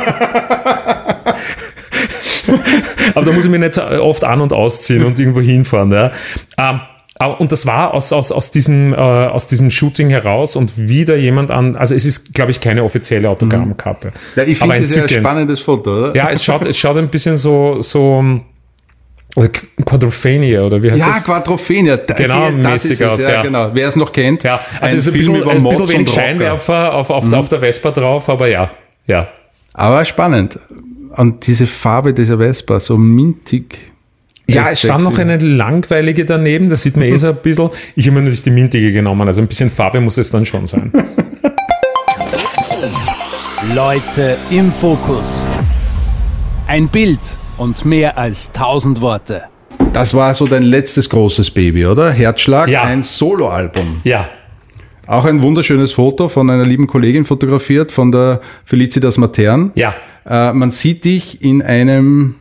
[3.14, 5.90] Aber da muss ich mich nicht so oft an- und ausziehen und irgendwo hinfahren.
[5.90, 6.12] Ja.
[6.58, 6.80] Ähm,
[7.18, 11.50] und das war aus, aus, aus, diesem, äh, aus diesem Shooting heraus und wieder jemand
[11.50, 14.12] an, also es ist, glaube ich, keine offizielle Autogrammkarte.
[14.36, 16.14] Ja, ich finde das ja ein spannendes Foto, oder?
[16.16, 18.22] Ja, es schaut, es schaut ein bisschen so, so
[19.36, 19.48] äh,
[19.84, 21.24] Quadrophenia oder wie heißt Ja, das?
[21.24, 21.96] Quadrophenia.
[21.96, 23.42] da- Genau, das mäßig ist es, aus, ja, ja.
[23.42, 23.70] genau.
[23.72, 25.88] Wer es noch kennt, Ja, also ein es ist ein Film bisschen, über ein bisschen
[25.88, 26.20] wenig und Rocker.
[26.20, 28.70] Scheinwerfer auf, auf, auf der Vespa drauf, aber ja,
[29.06, 29.28] ja.
[29.72, 30.58] Aber spannend.
[31.16, 33.78] Und diese Farbe dieser Vespa, so mintig.
[34.48, 35.10] Ja, es stand sexy.
[35.12, 37.70] noch eine langweilige daneben, das sieht man eh so ein bisschen.
[37.96, 40.66] Ich habe mir natürlich die mintige genommen, also ein bisschen Farbe muss es dann schon
[40.66, 40.92] sein.
[43.74, 45.44] Leute im Fokus.
[46.68, 47.18] Ein Bild
[47.58, 49.42] und mehr als tausend Worte.
[49.92, 52.10] Das war so dein letztes großes Baby, oder?
[52.12, 52.82] Herzschlag, Ja.
[52.84, 54.00] ein Soloalbum.
[54.04, 54.28] Ja,
[55.08, 59.70] Auch ein wunderschönes Foto von einer lieben Kollegin fotografiert, von der Felicitas Matern.
[59.76, 59.94] ja.
[60.28, 62.34] Äh, man sieht dich in einem,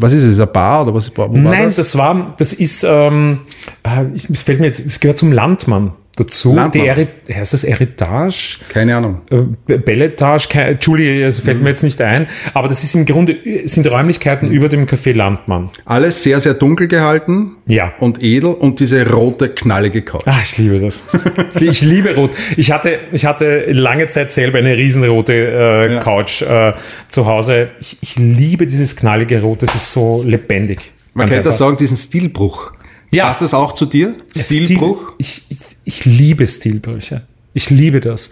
[0.00, 1.10] was ist es, eine Bar oder was?
[1.16, 1.76] Wo war Nein, das?
[1.76, 3.40] das war, das ist, ähm,
[3.82, 6.54] äh, es fällt mir jetzt, es gehört zum Landmann dazu.
[6.54, 6.70] Landmann.
[6.82, 8.58] Die Eri heißt das Eritage?
[8.68, 9.20] Keine Ahnung.
[9.30, 13.86] Äh, Belletage, Entschuldige, es fällt mir jetzt nicht ein, aber das ist im Grunde, sind
[13.90, 15.70] Räumlichkeiten über dem Café Landmann.
[15.84, 17.92] Alles sehr, sehr dunkel gehalten Ja.
[17.98, 20.22] und edel und diese rote, knallige Couch.
[20.26, 21.04] Ah, ich liebe das.
[21.60, 22.30] Ich liebe Rot.
[22.56, 26.00] Ich hatte, ich hatte lange Zeit selber eine riesenrote äh, Ja.
[26.00, 26.72] Couch äh,
[27.08, 27.68] zu Hause.
[27.80, 29.62] Ich, ich liebe dieses knallige Rot.
[29.62, 30.92] Das ist so lebendig.
[31.14, 32.72] Man könnte sagen, diesen Stilbruch.
[33.10, 33.26] Ja.
[33.28, 34.14] Passt das auch zu dir?
[34.36, 35.14] Stilbruch?
[35.14, 37.22] Stil, ich, ich, ich liebe Stilbrüche.
[37.54, 38.30] Ich liebe das.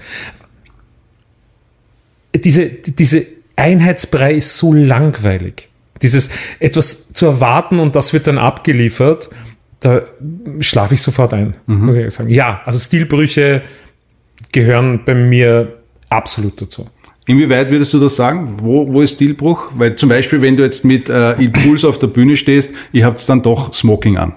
[2.34, 5.68] Diese, diese Einheitsbrei ist so langweilig.
[6.02, 6.28] Dieses
[6.60, 9.30] etwas zu erwarten und das wird dann abgeliefert,
[9.80, 10.02] da
[10.60, 11.86] schlafe ich sofort ein, Mhm.
[11.86, 12.28] muss ich sagen.
[12.28, 13.62] Ja, also Stilbrüche
[14.52, 15.78] gehören bei mir
[16.10, 16.88] absolut dazu.
[17.24, 18.58] Inwieweit würdest du das sagen?
[18.60, 19.70] Wo, wo ist Stilbruch?
[19.74, 23.26] Weil zum Beispiel, wenn du jetzt mit äh, Impuls auf der Bühne stehst, ihr habt
[23.28, 24.34] dann doch Smoking an.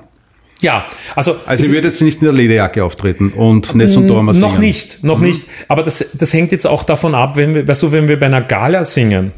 [0.62, 4.34] Ja, also, Also ihr würdet jetzt nicht in der Lederjacke auftreten und Ness und Dormer
[4.34, 4.50] singen.
[4.50, 5.45] Noch nicht, noch nicht.
[5.69, 8.26] Aber das, das hängt jetzt auch davon ab, wenn wir, weißt du, wenn wir bei
[8.26, 9.32] einer Gala singen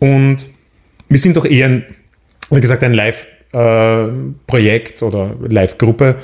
[0.00, 0.38] und
[1.08, 1.84] wir sind doch eher, ein,
[2.50, 6.16] wie gesagt, ein Live-Projekt oder Live-Gruppe,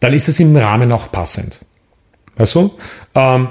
[0.00, 1.60] dann ist es im Rahmen auch passend.
[2.36, 2.72] Weißt du?
[3.14, 3.48] Ähm,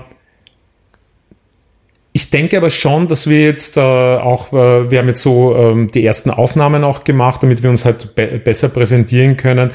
[2.14, 5.92] ich denke aber schon, dass wir jetzt äh, auch, äh, wir haben jetzt so ähm,
[5.92, 9.72] die ersten Aufnahmen auch gemacht, damit wir uns halt be besser präsentieren können.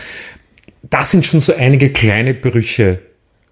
[0.88, 3.00] Da sind schon so einige kleine Brüche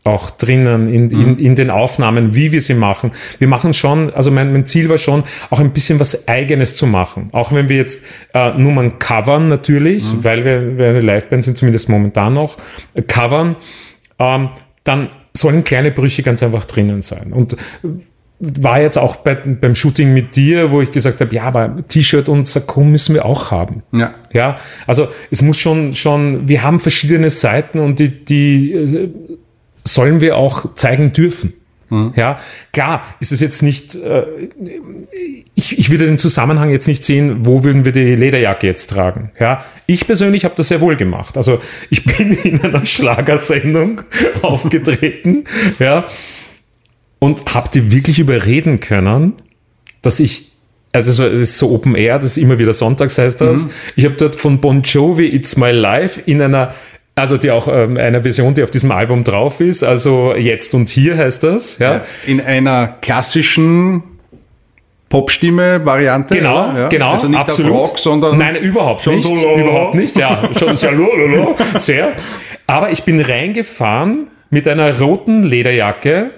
[0.04, 3.10] auch drinnen in, in, in den Aufnahmen, wie wir sie machen.
[3.40, 6.86] Wir machen schon, also mein, mein Ziel war schon, auch ein bisschen was Eigenes zu
[6.86, 7.28] machen.
[7.32, 11.88] Auch wenn wir jetzt äh, Nummern covern natürlich, weil wir, wir eine Liveband sind, zumindest
[11.88, 12.56] momentan noch,
[12.94, 13.56] äh, covern,
[14.20, 14.50] ähm,
[14.84, 17.32] dann sollen kleine Brüche ganz einfach drinnen sein.
[17.32, 17.56] Und
[18.38, 22.28] war jetzt auch bei, beim Shooting mit dir, wo ich gesagt habe, ja, aber T-Shirt
[22.28, 23.82] und Sakko müssen wir auch haben.
[23.92, 24.14] Ja.
[24.32, 29.10] Ja, also es muss schon, schon, wir haben verschiedene Seiten und die, die äh,
[29.84, 31.54] sollen wir auch zeigen dürfen.
[31.88, 32.40] Ja,
[32.72, 34.24] klar ist es jetzt nicht, äh,
[35.54, 39.30] ich, ich würde den Zusammenhang jetzt nicht sehen, wo würden wir die Lederjacke jetzt tragen.
[39.38, 41.36] Ja, ich persönlich habe das sehr wohl gemacht.
[41.36, 44.00] Also ich bin in einer Schlagersendung
[44.42, 45.44] aufgetreten,
[45.78, 46.06] ja,
[47.18, 49.34] und habe die wirklich überreden können,
[50.02, 50.52] dass ich
[50.92, 53.68] also es, ist so Open Air, das ist immer wieder sonntags heißt das.
[53.96, 56.74] Ich habe dort von Bon Jovi It's My Life in einer
[57.14, 60.90] also die auch ähm, einer Version, die auf diesem Album drauf ist, also Jetzt und
[60.90, 62.02] Hier heißt das, ja.
[62.26, 64.02] In einer klassischen
[65.08, 66.36] Popstimme-Variante.
[66.36, 66.78] Genau, oder?
[66.78, 66.88] Ja.
[66.88, 67.72] genau, Also nicht absolut.
[67.72, 70.92] auf Rock, sondern Nein, überhaupt schon nicht, so, überhaupt nicht, ja, schon sehr,
[71.78, 72.12] sehr.
[72.66, 76.32] Aber ich bin reingefahren mit einer roten Lederjacke,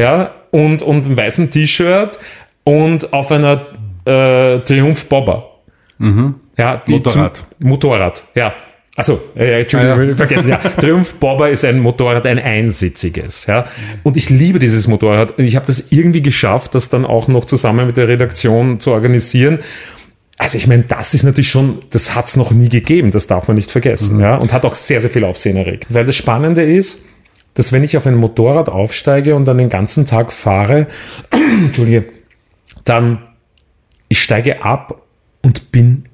[0.00, 2.18] ja, und, und einem weißen T-Shirt
[2.64, 3.66] und auf einer
[4.04, 5.46] äh, Triumph Bobber.
[5.98, 6.34] Ja, Mhm.
[6.88, 7.36] Motorrad.
[7.36, 8.52] Zum, Motorrad, ja.
[8.96, 10.14] Also, äh, Entschuldigung, Ah, ja.
[10.14, 10.56] vergessen, ja.
[10.78, 13.66] Triumph Bobber ist ein Motorrad, ein einsitziges, ja.
[14.02, 15.38] Und ich liebe dieses Motorrad.
[15.38, 18.90] Und ich habe das irgendwie geschafft, das dann auch noch zusammen mit der Redaktion zu
[18.92, 19.60] organisieren.
[20.38, 23.46] Also ich meine, das ist natürlich schon, das hat es noch nie gegeben, das darf
[23.48, 24.22] man nicht vergessen, Mhm.
[24.22, 24.36] ja.
[24.36, 25.86] Und hat auch sehr, sehr viel Aufsehen erregt.
[25.90, 27.06] Weil das Spannende ist,
[27.54, 30.86] dass wenn ich auf ein Motorrad aufsteige und dann den ganzen Tag fahre,
[31.30, 32.06] Entschuldige,
[32.84, 33.18] dann
[34.08, 35.02] ich steige ab
[35.42, 36.04] und bin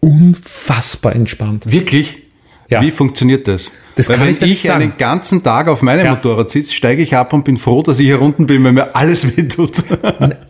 [0.00, 1.70] unfassbar entspannt.
[1.70, 2.22] Wirklich?
[2.68, 2.80] Ja.
[2.80, 3.70] Wie funktioniert das?
[3.94, 4.94] Das Weil kann wenn ich ich einen sagen.
[4.98, 6.14] ganzen Tag auf meinem Ja.
[6.14, 8.96] Motorrad sitze, steige ich ab und bin froh, dass ich hier unten bin, weil mir
[8.96, 9.72] alles wehtut.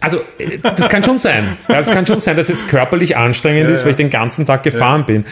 [0.01, 1.57] Also, äh, das kann schon sein.
[1.69, 4.63] Ja, Es kann schon sein, dass es körperlich anstrengend ist, weil ich den ganzen Tag
[4.63, 5.25] gefahren bin.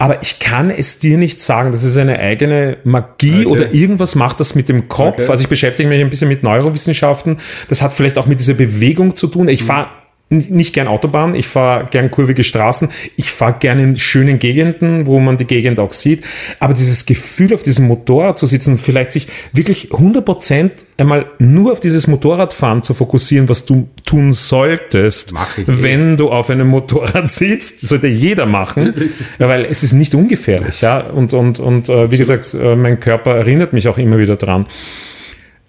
[0.00, 1.72] Aber ich kann es dir nicht sagen.
[1.72, 3.46] Das ist eine eigene Magie Okay.
[3.46, 5.18] oder irgendwas macht das mit dem Kopf.
[5.20, 5.30] Okay.
[5.30, 7.38] Also ich beschäftige mich ein bisschen mit Neurowissenschaften.
[7.68, 9.42] Das hat vielleicht auch mit dieser Bewegung zu tun.
[9.42, 9.48] Mhm.
[9.50, 9.88] Ich fahre n-
[10.30, 15.18] nicht gern Autobahn, ich fahre gern kurvige Straßen, ich fahre gern in schönen Gegenden, wo
[15.18, 16.22] man die Gegend auch sieht,
[16.60, 21.72] aber dieses Gefühl auf diesem Motorrad zu sitzen und vielleicht sich wirklich 100% einmal nur
[21.72, 25.64] auf dieses Motorradfahren zu fokussieren, was du tun solltest, eh.
[25.66, 28.94] wenn du auf einem Motorrad sitzt, sollte jeder machen,
[29.38, 33.34] weil es ist nicht ungefährlich, ja, und, und, und äh, wie gesagt, äh, mein Körper
[33.34, 34.66] erinnert mich auch immer wieder dran.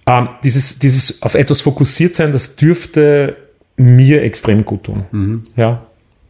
[0.05, 3.38] Ähm, dieses, dieses auf etwas fokussiert sein, das dürfte
[3.82, 5.05] mir extrem gut tun.
[5.11, 5.43] Mhm.
[5.55, 5.82] Ja,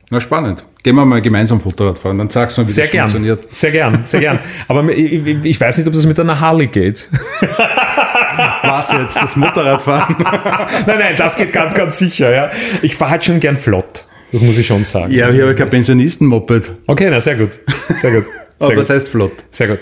[0.09, 0.65] Na, spannend.
[0.83, 3.01] Gehen wir mal gemeinsam Motorrad fahren, dann sagst du mal, wie sehr das gern.
[3.11, 3.53] funktioniert.
[3.55, 4.39] Sehr gern, sehr gern.
[4.67, 7.07] Aber ich, ich- weiß nicht, ob das mit einer Harley geht.
[8.63, 9.17] Was jetzt?
[9.17, 10.15] Das Motorradfahren?
[10.87, 12.33] nein, nein, das geht ganz, ganz sicher.
[12.33, 12.49] Ja.
[12.81, 14.05] Ich fahre halt schon gern flott.
[14.31, 15.11] Das muss ich schon sagen.
[15.11, 16.71] ja, ich habe kein Pensionisten-Moped.
[16.87, 17.59] Okay, na sehr gut.
[17.95, 18.25] Sehr gut.
[18.59, 18.95] Aber Sehr was gut.
[18.95, 19.33] heißt flott?
[19.51, 19.79] Sehr gut.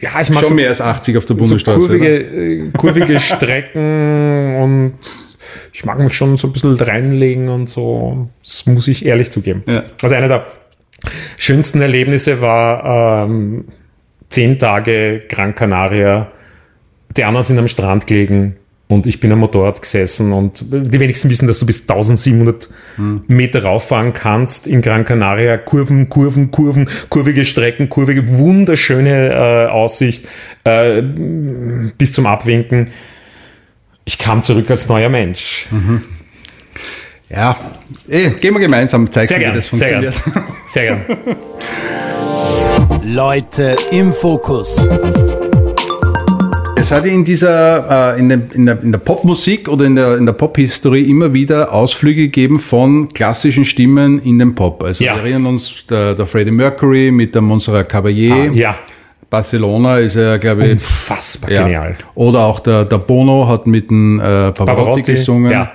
[0.00, 1.78] Ja, ich mag Schon so, mehr als 80 auf der so Bundesstraße.
[1.78, 4.92] kurvige, äh, kurvige Strecken und
[5.72, 8.28] ich mag mich schon so ein bisschen reinlegen und so.
[8.44, 9.62] Das muss ich ehrlich zugeben.
[9.66, 9.84] Ja.
[10.02, 10.46] Also einer der
[11.36, 13.66] schönsten Erlebnisse war ähm,
[14.30, 16.30] zehn Tage Gran Canaria.
[17.16, 18.56] Die anderen sind am Strand gelegen
[18.88, 22.68] und ich bin am Motorrad gesessen und die wenigsten wissen, dass du bis 1700
[23.26, 25.56] Meter rauffahren kannst in Gran Canaria.
[25.56, 30.28] Kurven, Kurven, Kurven, kurvige Strecken, kurvige, wunderschöne äh, Aussicht
[30.62, 32.88] äh, bis zum Abwinken.
[34.08, 35.66] Ich kam zurück als neuer Mensch.
[37.28, 37.56] Ja,
[38.08, 40.12] eh, gehen wir gemeinsam, zeigst mir, wie das sehr gern.
[40.12, 40.46] funktioniert.
[40.66, 41.04] Sehr gern.
[43.04, 44.86] Leute im Fokus.
[46.76, 50.16] Es hat in dieser, äh, in, der, in, der, in der Popmusik oder in der,
[50.18, 54.84] in der Pophistorie immer wieder Ausflüge gegeben von klassischen Stimmen in den Pop.
[54.84, 55.16] Also Ja.
[55.16, 58.52] wir erinnern uns der, der Freddie Mercury mit der Montserrat Caballé.
[58.52, 58.78] Ja,
[59.30, 61.62] Barcelona ist ja, glaube ich, unfassbar ja.
[61.64, 61.94] genial.
[62.14, 65.50] Oder auch der, der Bono hat mit dem äh, Pavarotti, Pavarotti, gesungen.
[65.52, 65.70] ja.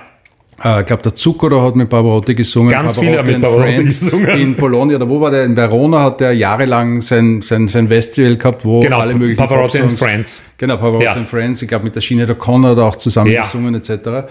[0.64, 2.70] Äh, ich glaube, der Zucchero hat mit Pavarotti gesungen.
[2.70, 4.28] Ganz viele haben mit Pavarotti Friends gesungen.
[4.40, 5.44] In Bologna, oder wo war der?
[5.44, 9.78] In Verona hat der jahrelang sein, sein, sein Festival gehabt, wo Genau, alle möglichen Pavarotti
[9.80, 10.42] and Popsongs- Friends.
[10.58, 11.12] Genau, Pavarotti Ja.
[11.12, 11.60] and Friends.
[11.62, 13.42] Ich glaube, mit der Schiene der Connor hat er auch zusammen Ja.
[13.42, 14.28] gesungen, etc.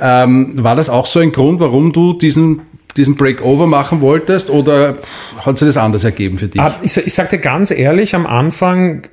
[0.00, 2.62] Ähm, war das auch so ein Grund, warum du diesen,
[2.96, 4.98] diesen Breakover machen wolltest oder
[5.38, 6.60] hat sich das anders ergeben für dich?
[6.60, 9.08] Aber ich, ich sag dir ganz ehrlich, am Anfang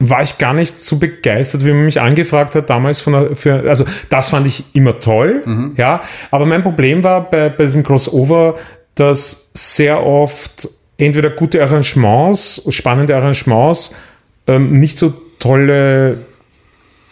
[0.00, 3.68] war ich gar nicht so begeistert, wie man mich angefragt hat damals von der, für,
[3.68, 5.42] also das fand ich immer toll,
[5.76, 8.56] ja, aber mein Problem war bei, bei diesem Crossover,
[8.94, 13.94] dass sehr oft entweder gute Arrangements, spannende Arrangements,
[14.46, 16.18] ähm, nicht so tolle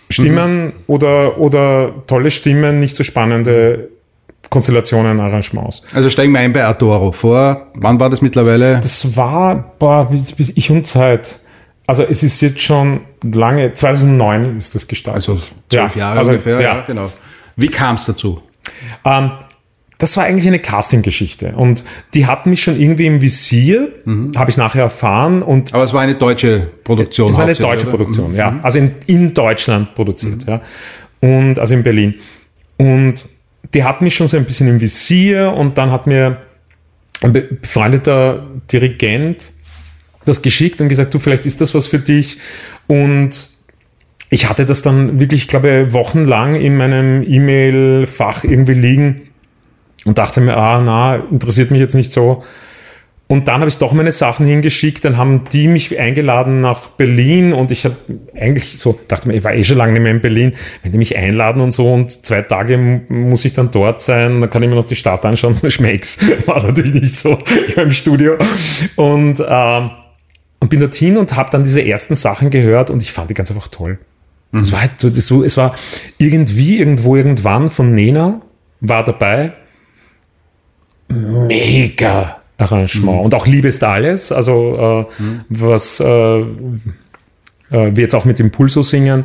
[0.09, 3.89] Stimmen oder, oder tolle Stimmen, nicht so spannende
[4.51, 5.83] Konstellationen, Arrangements.
[5.95, 7.67] Also steigen wir ein bei Adoro vor.
[7.75, 8.77] Wann war das mittlerweile?
[8.81, 11.39] Das war, boah, bis, bis ich und Zeit.
[11.87, 15.29] Also es ist jetzt schon lange, 2009 ist das gestartet.
[15.29, 15.41] Also
[15.71, 16.77] zwölf Ja, Jahre also, ungefähr, ja.
[16.77, 16.85] ja.
[16.87, 17.13] genau.
[17.57, 18.41] Wie kam es dazu?
[19.05, 19.31] Ähm,
[19.99, 21.83] das war eigentlich eine Casting-Geschichte und
[22.13, 24.33] die hatten mich schon irgendwie im Visier, Mhm.
[24.37, 27.31] habe ich nachher erfahren und Aber es war eine deutsche Produktion.
[27.31, 27.97] es war eine deutsche oder?
[27.97, 28.37] Produktion, Mhm.
[28.37, 30.61] ja, also in, in Deutschland produziert, ja,
[31.21, 32.15] und also in Berlin
[32.77, 33.25] und
[33.77, 36.39] die hatten mich schon so ein bisschen im Visier und dann hat mir
[37.23, 39.51] ein be- befreundeter Dirigent
[40.25, 42.39] das geschickt und gesagt, du, vielleicht ist das was für dich.
[42.89, 43.49] Und
[44.29, 49.29] ich hatte das dann wirklich, ich glaube, wochenlang in meinem E-Mail-Fach irgendwie liegen
[50.05, 52.43] und dachte mir, ah, na, interessiert mich jetzt nicht so.
[53.29, 57.53] Und dann habe ich doch meine Sachen hingeschickt, dann haben die mich eingeladen nach Berlin
[57.53, 57.97] und ich habe
[58.39, 60.53] eigentlich so, dachte mir, ich war eh schon lange nicht mehr in Berlin,
[60.85, 64.49] wenn die mich einladen und so und zwei Tage muss ich dann dort sein, dann
[64.49, 66.21] kann ich mir noch die Stadt anschauen, schmeckt's.
[66.47, 68.37] War natürlich nicht so, ich war im Studio
[68.95, 69.91] und, ähm,
[70.61, 73.51] und bin dorthin und habe dann diese ersten Sachen gehört und ich fand die ganz
[73.51, 73.99] einfach toll.
[74.53, 74.61] Mhm.
[74.61, 75.75] Es war halt, das, es war
[76.19, 78.41] irgendwie, irgendwo, irgendwann von Nena
[78.81, 79.53] war dabei.
[81.09, 83.19] Mega Arrangement.
[83.19, 83.25] Mhm.
[83.25, 85.41] Und auch Liebe ist alles, also äh, mhm.
[85.49, 86.45] was äh, äh,
[87.71, 89.25] wir jetzt auch mit dem Pulso singen.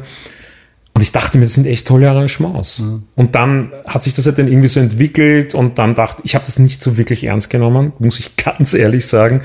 [0.94, 2.80] Und ich dachte mir, das sind echt tolle Arrangements.
[2.80, 3.04] Mhm.
[3.16, 6.46] Und dann hat sich das halt dann irgendwie so entwickelt und dann dachte ich, habe
[6.46, 9.42] das nicht so wirklich ernst genommen, muss ich ganz ehrlich sagen.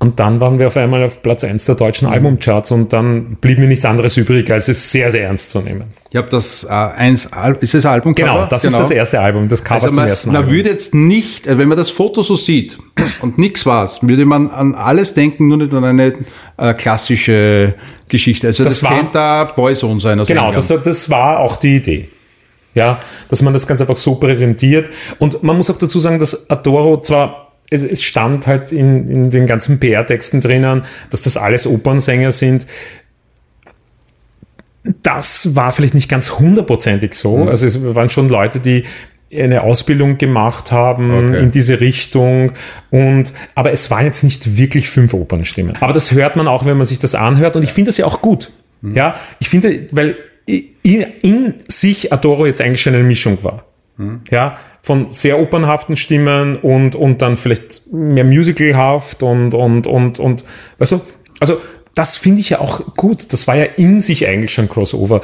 [0.00, 2.14] Und dann waren wir auf einmal auf Platz 1 der deutschen mhm.
[2.14, 5.84] Albumcharts und dann blieb mir nichts anderes übrig, als es sehr, sehr ernst zu nehmen.
[6.10, 7.28] Ich habe das äh, eins,
[7.60, 8.78] ist das Album Genau, das genau.
[8.78, 10.42] ist das erste Album, das Cover also zum ersten Mal.
[10.42, 12.78] Man würde jetzt nicht, äh, wenn man das Foto so sieht
[13.22, 16.14] und nichts war's, würde man an alles denken, nur nicht an eine
[16.58, 17.74] äh, klassische
[18.06, 18.46] Geschichte.
[18.46, 20.20] Also das, das war, könnte da Boyzone sein.
[20.20, 22.08] Also genau, das, das war auch die Idee.
[22.74, 24.88] Ja, dass man das ganz einfach so präsentiert.
[25.18, 29.30] Und man muss auch dazu sagen, dass Adoro zwar es, es stand halt in, in
[29.30, 32.66] den ganzen PR-Texten drinnen, dass das alles Opernsänger sind.
[35.02, 37.38] Das war vielleicht nicht ganz hundertprozentig so.
[37.38, 37.48] Mhm.
[37.48, 38.84] Also es waren schon Leute, die
[39.30, 41.40] eine Ausbildung gemacht haben okay.
[41.40, 42.52] in diese Richtung
[42.90, 45.76] und aber es waren jetzt nicht wirklich fünf Opernstimmen.
[45.80, 48.06] Aber das hört man auch, wenn man sich das anhört und ich finde das ja
[48.06, 48.50] auch gut.
[48.80, 48.96] Mhm.
[48.96, 50.16] Ja, ich finde, weil
[50.46, 53.64] in, in sich Adoro jetzt eigentlich schon eine Mischung war.
[54.30, 60.44] Ja, von sehr opernhaften Stimmen und, und dann vielleicht mehr musicalhaft und, und, und, und,
[60.78, 61.00] weißt du,
[61.40, 61.60] also,
[61.94, 63.32] das finde ich ja auch gut.
[63.32, 65.20] Das war ja in sich eigentlich schon Crossover.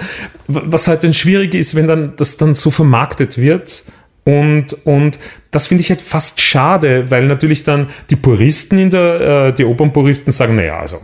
[0.49, 3.85] Was halt dann schwierig ist, wenn dann das dann so vermarktet wird.
[4.25, 5.21] Und, und
[5.53, 9.65] das finde ich halt fast schade, weil natürlich dann die Puristen in der, äh, die
[9.65, 10.99] Opernpuristen sagen, naja, also,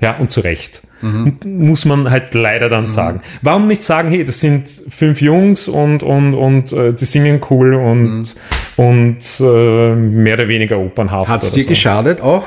[0.00, 0.82] ja, und zu Recht.
[1.02, 1.38] Mhm.
[1.44, 2.88] Muss man halt leider dann mhm.
[2.88, 3.22] sagen.
[3.42, 7.74] Warum nicht sagen, hey, das sind fünf Jungs und, und, und äh, die singen cool
[7.74, 8.24] und, mhm.
[8.76, 11.30] und äh, mehr oder weniger opernhaft.
[11.30, 11.68] Hat es dir so.
[11.68, 12.44] geschadet auch?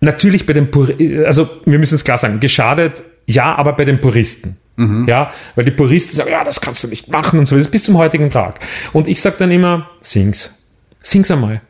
[0.00, 4.00] Natürlich bei den Puristen, also wir müssen es klar sagen, geschadet, ja, aber bei den
[4.00, 4.56] Puristen.
[4.76, 5.06] Mhm.
[5.08, 7.98] Ja, weil die Puristen sagen, ja, das kannst du nicht machen und so, bis zum
[7.98, 8.60] heutigen Tag.
[8.92, 10.66] Und ich sage dann immer, sing's.
[11.02, 11.60] Sing's einmal.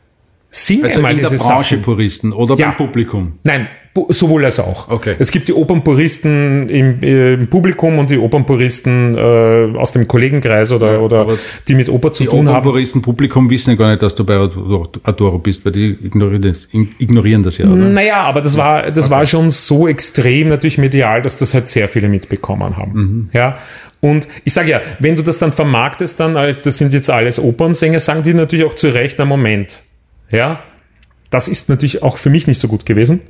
[0.51, 1.81] Sing also einmal in diese der Branche Sachen.
[1.81, 2.67] Puristen oder ja.
[2.67, 3.33] beim Publikum?
[3.43, 3.67] Nein,
[4.09, 4.87] Sowohl als auch.
[4.87, 5.15] Okay.
[5.19, 10.93] Es gibt die Opernpuristen im, im Publikum und die Opernpuristen äh, aus dem Kollegenkreis oder,
[10.93, 11.27] ja, oder
[11.67, 12.45] die mit Oper zu tun haben.
[12.45, 16.43] Die Opernpuristen Publikum wissen ja gar nicht, dass du bei Adoro bist, weil die ignorieren
[16.43, 17.75] das, ignorieren das ja, oder?
[17.75, 19.09] Naja, aber das war, das okay.
[19.09, 22.93] war schon so extrem natürlich medial, dass das halt sehr viele mitbekommen haben.
[22.93, 23.29] Mhm.
[23.33, 23.57] Ja.
[24.01, 27.39] Und ich sage ja, wenn du das dann vermarktest, dann, als das sind jetzt alles
[27.39, 29.81] Opernsänger, sagen die natürlich auch zu Recht, na Moment.
[30.29, 30.61] Ja.
[31.29, 33.21] Das ist natürlich auch für mich nicht so gut gewesen.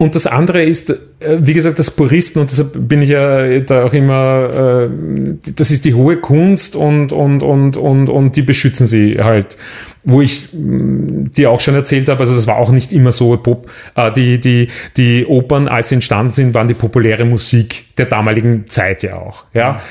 [0.00, 3.84] Und das andere ist, äh, wie gesagt, das Puristen, und deshalb bin ich ja da
[3.84, 8.86] auch immer, äh, das ist die hohe Kunst und, und, und, und, und die beschützen
[8.86, 9.58] sie halt.
[10.02, 13.36] Wo ich mm, dir auch schon erzählt habe, also das war auch nicht immer so,
[13.36, 18.06] Pop, äh, die, die, die Opern, als sie entstanden sind, waren die populäre Musik der
[18.06, 19.44] damaligen Zeit ja auch.
[19.52, 19.82] Ja.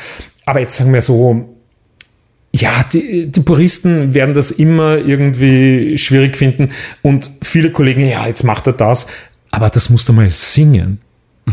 [0.47, 1.55] Aber jetzt sagen wir so,
[2.51, 6.71] ja, die, die Puristen werden das immer irgendwie schwierig finden
[7.03, 9.05] und viele Kollegen, ja, jetzt macht er das,
[9.51, 10.99] aber das musst du mal singen.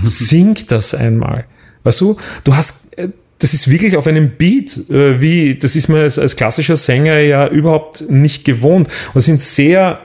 [0.02, 1.44] Sing das einmal.
[1.84, 5.88] Weißt du, du hast, äh, das ist wirklich auf einem Beat, äh, wie, das ist
[5.88, 10.00] man als, als klassischer Sänger ja überhaupt nicht gewohnt und sind sehr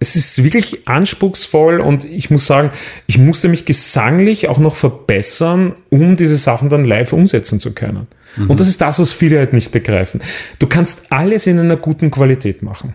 [0.00, 2.70] es ist wirklich anspruchsvoll und ich muss sagen,
[3.06, 8.06] ich musste mich gesanglich auch noch verbessern, um diese Sachen dann live umsetzen zu können.
[8.36, 8.50] Mhm.
[8.50, 10.20] Und das ist das, was viele halt nicht begreifen.
[10.58, 12.94] Du kannst alles in einer guten Qualität machen.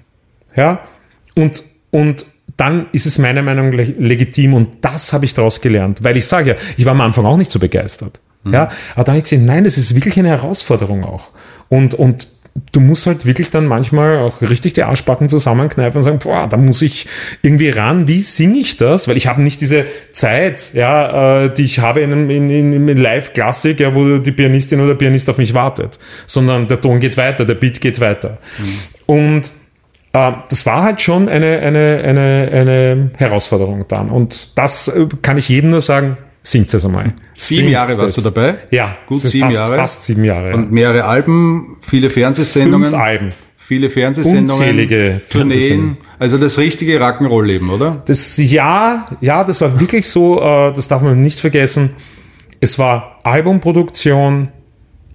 [0.55, 0.87] Ja?
[1.35, 2.25] Und, und
[2.59, 6.25] dann ist es meiner Meinung nach legitim und das habe ich daraus gelernt, weil ich
[6.25, 8.19] sage ja, ich war am Anfang auch nicht so begeistert.
[8.43, 8.53] Mhm.
[8.53, 11.29] Ja, aber dann habe ich gesehen, nein, das ist wirklich eine Herausforderung auch.
[11.69, 12.27] Und, und
[12.73, 16.57] du musst halt wirklich dann manchmal auch richtig die Arschbacken zusammenkneifen und sagen, boah, da
[16.57, 17.07] muss ich
[17.41, 19.07] irgendwie ran, wie singe ich das?
[19.07, 22.87] Weil ich habe nicht diese Zeit, ja, äh, die ich habe in einem in, in,
[22.87, 26.99] in Live-Klassik, ja, wo die Pianistin oder der Pianist auf mich wartet, sondern der Ton
[26.99, 28.39] geht weiter, der Beat geht weiter.
[28.57, 28.79] Mhm.
[29.05, 29.51] Und
[30.11, 34.09] das war halt schon eine, eine, eine, eine Herausforderung dann.
[34.09, 37.13] Und das äh, kann ich jedem nur sagen, Singt es einmal.
[37.33, 38.23] Sieben Singt Jahre warst das.
[38.23, 38.55] du dabei?
[38.71, 39.75] Ja, gut sieben fast, Jahre.
[39.75, 40.53] Fast sieben Jahre.
[40.53, 42.89] Und mehrere Alben, viele Fernsehsendungen.
[42.89, 43.33] Fünf Alben.
[43.57, 44.49] Viele Fernsehsendungen.
[44.49, 45.97] Unzählige Tourneen.
[46.17, 48.01] Also das richtige Rock'n'Roll-Leben, oder?
[48.07, 51.91] Das, ja, ja, das war wirklich so, äh, das darf man nicht vergessen.
[52.61, 54.51] Es war Albumproduktion,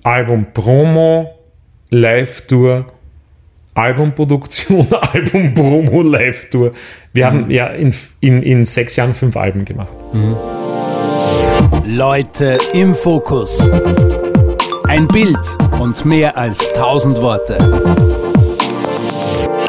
[0.03, 1.35] Albumpromo,
[1.91, 2.94] Live-Tour,
[3.75, 6.73] Albumproduktion, Album-Promo, Live-Tour.
[7.13, 9.97] Wir haben ja in, in, in sechs Jahren fünf Alben gemacht.
[11.87, 13.69] Leute im Fokus.
[14.87, 15.39] Ein Bild
[15.81, 17.59] und mehr als tausend Worte.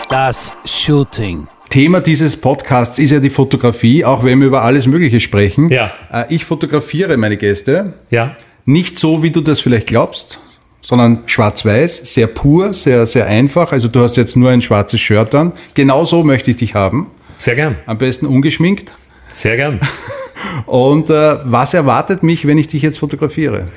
[0.09, 1.47] Das Shooting.
[1.69, 5.69] Thema dieses Podcasts ist ja die Fotografie, auch wenn wir über alles Mögliche sprechen.
[5.69, 5.91] Ja.
[6.11, 7.95] Äh, Ich fotografiere meine Gäste.
[8.11, 8.35] Ja.
[8.65, 10.39] Nicht so, wie du das vielleicht glaubst,
[10.87, 13.71] sondern schwarz-weiß, sehr pur, sehr, sehr einfach.
[13.71, 15.51] Also du hast jetzt nur ein schwarzes Shirt an.
[15.73, 17.07] Genau so möchte ich dich haben.
[17.37, 17.77] Sehr gern.
[17.85, 18.93] Am besten ungeschminkt.
[19.29, 19.79] Sehr gern.
[20.65, 23.67] Und äh, was erwartet mich, wenn ich dich jetzt fotografiere?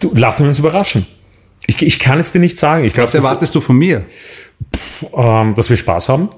[0.00, 1.06] Du, lassen wir uns überraschen.
[1.66, 2.84] Ich, ich kann es dir nicht sagen.
[2.84, 4.04] Ich glaube, Was erwartest du von mir?
[5.16, 6.30] ähm, dass wir Spaß haben.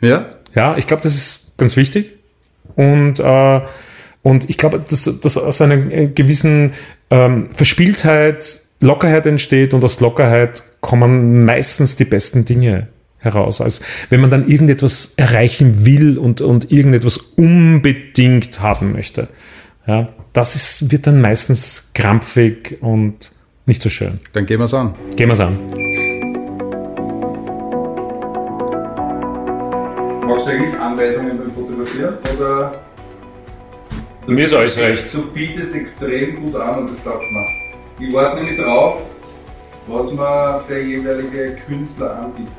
[0.00, 0.26] Ja?
[0.54, 2.12] Ja, ich glaube, das ist ganz wichtig.
[2.74, 3.60] Und, äh,
[4.22, 6.74] und ich glaube, dass, dass aus einer gewissen
[7.10, 13.60] ähm, Verspieltheit Lockerheit entsteht und aus Lockerheit kommen meistens die besten Dinge heraus.
[13.60, 19.28] Als wenn man dann irgendetwas erreichen will und, und irgendetwas unbedingt haben möchte.
[19.86, 23.32] Ja, das ist, wird dann meistens krampfig und
[23.66, 24.20] nicht so schön.
[24.32, 24.94] Dann gehen wir's an.
[25.16, 25.56] Gehen wir's an.
[30.26, 32.14] Magst du eigentlich Anweisungen beim Fotografieren?
[32.36, 32.80] Oder
[34.26, 35.14] Mir ist alles recht.
[35.14, 37.65] du bietest extrem gut an und das taugt mir.
[37.98, 39.02] Ich warte nämlich drauf,
[39.86, 42.52] was mir der jeweilige Künstler anbietet.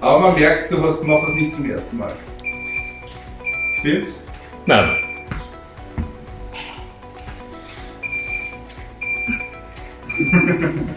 [0.00, 2.12] Aber man merkt, du hast, machst das nicht zum ersten Mal.
[3.80, 4.18] Stimmt's?
[4.66, 4.90] Nein.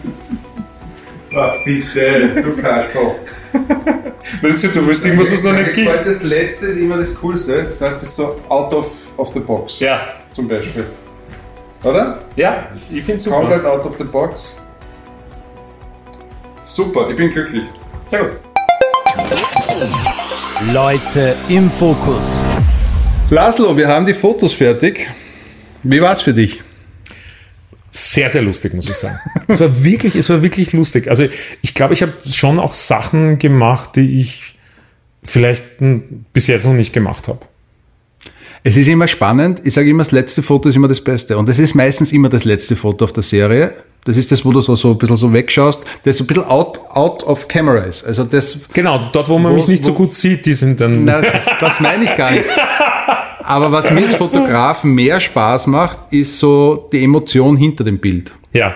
[1.32, 3.14] Ah, bitte, du Kasperl.
[4.40, 5.88] Willst du, du willst irgendwas, was noch nicht gibt?
[5.88, 7.64] das letzte ist immer das Coolste.
[7.68, 9.78] Das heißt, das ist so out of, of the box.
[9.78, 10.08] Ja.
[10.34, 10.86] Zum Beispiel.
[11.82, 12.18] Oder?
[12.36, 13.36] Ja, ich finde es super.
[13.36, 14.58] Komplett out of the box.
[16.66, 17.64] Super, ich bin glücklich.
[18.04, 18.32] Sehr gut.
[20.72, 22.42] Leute im Fokus.
[23.30, 25.08] Laszlo, wir haben die Fotos fertig.
[25.82, 26.62] Wie war's für dich?
[27.92, 29.18] Sehr, sehr lustig, muss ich sagen.
[29.48, 31.08] es war wirklich, es war wirklich lustig.
[31.08, 31.26] Also
[31.62, 34.58] ich glaube, ich habe schon auch Sachen gemacht, die ich
[35.24, 35.64] vielleicht
[36.32, 37.40] bis jetzt noch nicht gemacht habe.
[38.62, 39.62] Es ist immer spannend.
[39.64, 41.38] Ich sage immer, das letzte Foto ist immer das Beste.
[41.38, 43.72] Und es ist meistens immer das letzte Foto auf der Serie.
[44.04, 46.44] Das ist das, wo du so, so ein bisschen so wegschaust, das so ein bisschen
[46.44, 48.04] out, out of camera ist.
[48.04, 50.80] Also das, Genau, dort, wo man Wo- mich nicht so wo- gut sieht, die sind
[50.80, 51.04] dann.
[51.04, 51.22] na,
[51.60, 52.48] das meine ich gar nicht.
[53.42, 58.32] Aber was mir als Fotograf mehr Spaß macht, ist so die Emotion hinter dem Bild.
[58.52, 58.74] Ja,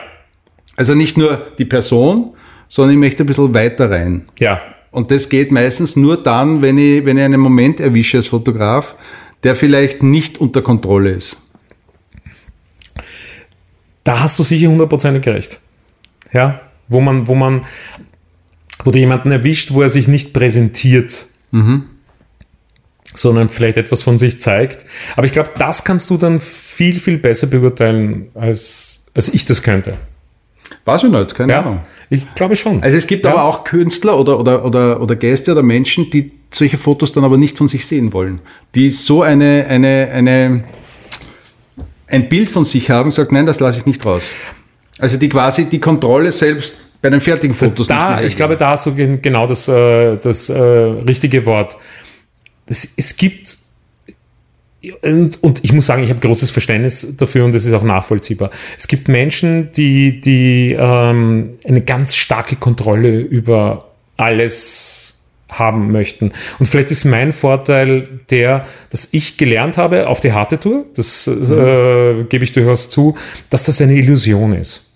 [0.76, 2.34] Also nicht nur die Person,
[2.68, 4.24] sondern ich möchte ein bisschen weiter rein.
[4.38, 4.60] ja.
[4.90, 8.94] Und das geht meistens nur dann, wenn ich, wenn ich einen Moment erwische als Fotograf,
[9.44, 11.36] der vielleicht nicht unter Kontrolle ist.
[14.02, 15.60] Da hast du sicher hundertprozentig recht.
[16.32, 17.64] Ja, wo man, wo man,
[18.82, 21.26] wo du jemanden erwischt, wo er sich nicht präsentiert,
[23.14, 24.84] sondern vielleicht etwas von sich zeigt.
[25.16, 29.62] Aber ich glaube, das kannst du dann viel, viel besser beurteilen, als, als ich das
[29.62, 29.96] könnte.
[30.84, 31.80] Weiß ich nicht, keine Ja, Ahnung.
[32.10, 32.82] ich glaube schon.
[32.82, 33.30] Also es gibt Ja.
[33.32, 37.36] aber auch Künstler oder, oder, oder, oder Gäste oder Menschen, die solche Fotos dann aber
[37.38, 38.40] nicht von sich sehen wollen.
[38.74, 40.64] Die so eine, eine, eine,
[42.06, 44.22] ein Bild von sich haben und sagt, nein, das lasse ich nicht raus.
[44.98, 48.70] Also die quasi die Kontrolle selbst bei den fertigen Fotos da, nicht ich glaube, da
[48.70, 51.76] hast du gen- genau das, äh, das äh, richtige Wort.
[52.66, 53.56] Das, es gibt,
[55.02, 58.50] und, und ich muss sagen, ich habe großes Verständnis dafür und das ist auch nachvollziehbar.
[58.78, 66.32] Es gibt Menschen, die, die ähm, eine ganz starke Kontrolle über alles haben möchten.
[66.58, 71.26] Und vielleicht ist mein Vorteil der, dass ich gelernt habe auf die harte Tour, das
[71.26, 73.16] äh, gebe ich durchaus zu,
[73.50, 74.92] dass das eine Illusion ist.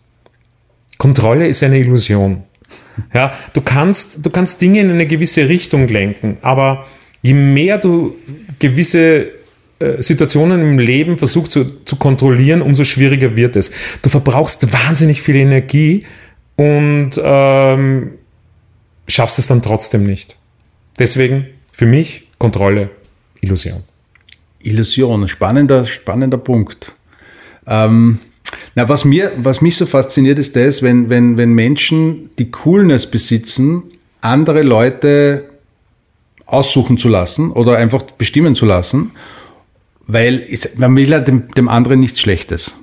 [0.96, 2.42] Kontrolle ist eine Illusion.
[3.14, 6.86] Ja, du kannst, du kannst Dinge in eine gewisse Richtung lenken, aber
[7.22, 8.16] je mehr du
[8.58, 9.37] gewisse
[10.02, 13.72] Situationen im Leben versuchst zu, zu kontrollieren, umso schwieriger wird es.
[14.02, 16.04] Du verbrauchst wahnsinnig viel Energie
[16.56, 18.12] und ähm,
[19.06, 20.36] schaffst es dann trotzdem nicht.
[20.98, 22.90] Deswegen für mich Kontrolle,
[23.40, 23.82] Illusion.
[24.60, 26.94] Illusion, spannender, spannender Punkt.
[27.66, 28.18] Ähm,
[28.74, 33.10] na, was, mir, was mich so fasziniert, ist das, wenn, wenn, wenn Menschen die Coolness
[33.10, 33.84] besitzen,
[34.20, 35.44] andere Leute
[36.46, 39.12] aussuchen zu lassen oder einfach bestimmen zu lassen,
[40.08, 42.76] weil es, man will ja dem, dem anderen nichts Schlechtes.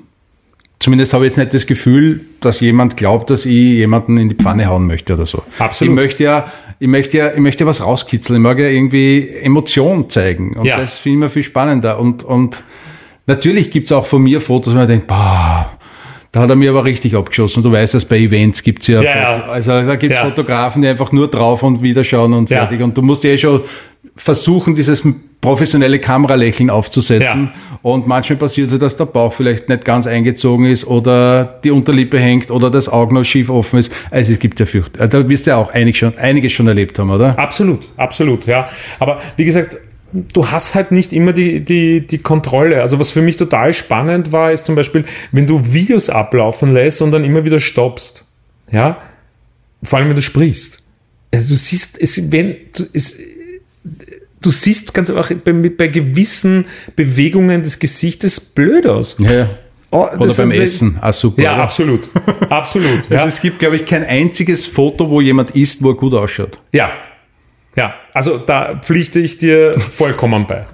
[0.80, 4.36] Zumindest habe ich jetzt nicht das Gefühl, dass jemand glaubt, dass ich jemanden in die
[4.36, 5.42] Pfanne hauen möchte oder so.
[5.58, 5.92] Absolut.
[5.92, 8.38] Ich möchte ja, ich möchte ja, ich möchte ja was rauskitzeln.
[8.38, 10.56] Ich mag ja irgendwie Emotion zeigen.
[10.56, 10.78] Und Ja.
[10.78, 11.98] das finde ich immer viel spannender.
[12.00, 12.62] Und, und
[13.26, 15.72] natürlich gibt es auch von mir Fotos, wo man denkt, boah,
[16.36, 17.64] Da hat er mir aber richtig abgeschossen.
[17.64, 19.46] Du weißt, dass bei Events gibt's ja, Ja, ja.
[19.46, 20.26] also da gibt's Ja.
[20.26, 22.58] Fotografen, die einfach nur drauf und wieder schauen und Ja.
[22.58, 22.82] fertig.
[22.82, 23.62] Und du musst ja eh schon
[24.18, 25.02] versuchen, dieses
[25.40, 27.52] professionelle Kameralächeln aufzusetzen.
[27.82, 32.20] Und manchmal passiert es, dass der Bauch vielleicht nicht ganz eingezogen ist oder die Unterlippe
[32.20, 33.94] hängt oder das Auge noch schief offen ist.
[34.12, 34.98] Also es gibt ja fürcht.
[34.98, 37.40] äh, Da wirst du ja auch einig schon, einiges schon erlebt haben, oder?
[37.40, 38.68] Absolut, absolut, ja.
[39.00, 39.78] Aber wie gesagt,
[40.16, 42.82] du hast halt nicht immer die, die, die Kontrolle.
[42.82, 47.02] Also was für mich total spannend war, ist zum Beispiel, wenn du Videos ablaufen lässt
[47.02, 48.26] und dann immer wieder stoppst.
[48.72, 49.02] Ja.
[49.84, 50.84] Vor allem, wenn du sprichst.
[51.34, 53.20] Also du siehst, es, wenn, du, es,
[54.42, 59.16] du siehst ganz einfach bei, bei gewissen Bewegungen des Gesichtes blöd aus.
[59.20, 59.50] Ja, ja.
[59.92, 60.98] Oh, Oder beim Essen.
[61.00, 61.42] Ah, super.
[61.42, 61.64] Ja, oder?
[61.64, 62.10] absolut.
[62.50, 63.10] Absolut.
[63.10, 63.18] ja.
[63.18, 66.58] Also es gibt, glaube ich, kein einziges Foto, wo jemand isst, wo er gut ausschaut.
[66.74, 66.92] Ja,
[67.76, 70.66] ja, also da pflichte ich dir vollkommen bei.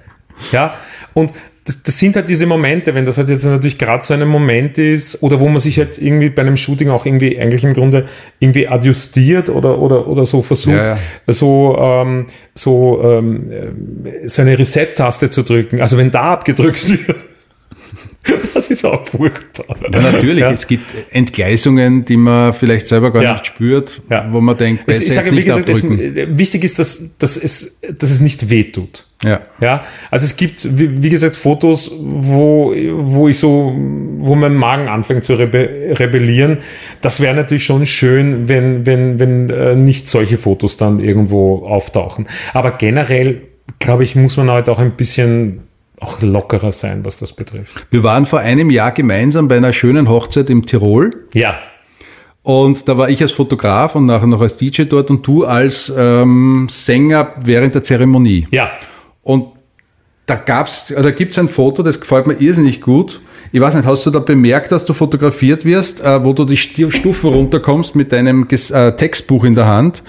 [0.52, 0.76] Ja,
[1.14, 1.34] und
[1.66, 4.78] das, das sind halt diese Momente, wenn das halt jetzt natürlich gerade so ein Moment
[4.80, 8.08] ist oder wo man sich halt irgendwie bei einem Shooting auch irgendwie eigentlich im Grunde
[8.40, 11.00] irgendwie adjustiert oder, oder, oder so versucht, Ja, ja.
[11.28, 12.26] so, ähm,
[12.56, 15.82] so, ähm, äh, so eine Reset-Taste zu drücken.
[15.82, 17.18] Also wenn da abgedrückt wird,
[18.54, 19.76] das ist auch furchtbar.
[19.92, 20.42] Ja, natürlich.
[20.42, 20.52] Ja.
[20.52, 23.34] Es gibt Entgleisungen, die man vielleicht selber gar Ja.
[23.34, 25.84] nicht spürt, wo man denkt, Es, besser ich sage, nicht gesagt, es,
[26.38, 29.06] wichtig ist, dass, dass, es, dass es nicht wehtut.
[29.24, 29.42] ja.
[29.60, 33.74] Ja, also es gibt, wie, wie gesagt, Fotos, wo, wo ich so,
[34.20, 36.60] wo mein Magen anfängt zu rebe rebellieren.
[37.02, 42.28] Das wäre natürlich schon schön, wenn, wenn, wenn äh, nicht solche Fotos dann irgendwo auftauchen.
[42.54, 43.42] Aber generell,
[43.80, 45.62] glaube ich, muss man halt auch ein bisschen
[46.02, 47.86] auch lockerer sein, was das betrifft.
[47.90, 51.60] Wir waren vor einem Jahr gemeinsam bei einer schönen Hochzeit im Tirol Ja,
[52.44, 55.94] und da war ich als Fotograf und nachher noch als DJ dort und du als
[55.96, 58.48] ähm, Sänger während der Zeremonie.
[58.52, 58.72] ja,
[59.22, 59.48] Und
[60.26, 63.22] da gab's, äh, da gibt's ein Foto, das gefällt mir irrsinnig gut.
[63.54, 66.56] Ich weiß nicht, hast du da bemerkt, dass du fotografiert wirst, äh, wo du die
[66.56, 70.04] Stufen runterkommst mit deinem Ges äh, Textbuch in der Hand?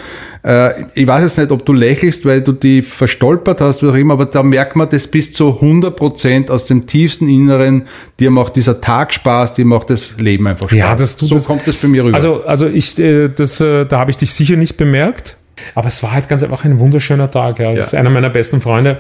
[0.44, 3.94] Äh, ich weiß jetzt nicht, ob du lächelst, weil du die verstolpert hast, wie auch
[3.94, 7.86] immer, aber da merkt man, das bist zu 100% aus dem tiefsten Inneren.
[8.20, 10.78] Dir macht dieser Tag Spaß, dir macht das Leben einfach Spaß.
[10.78, 12.14] Ja, das tut so das- kommt das bei mir rüber.
[12.14, 15.36] Also, also ich, äh, das, äh, da habe ich dich sicher nicht bemerkt.
[15.74, 17.58] Aber es war halt ganz einfach ein wunderschöner Tag.
[17.58, 17.72] Ja.
[17.72, 17.84] Es Ja.
[17.86, 18.98] ist einer meiner besten Freunde.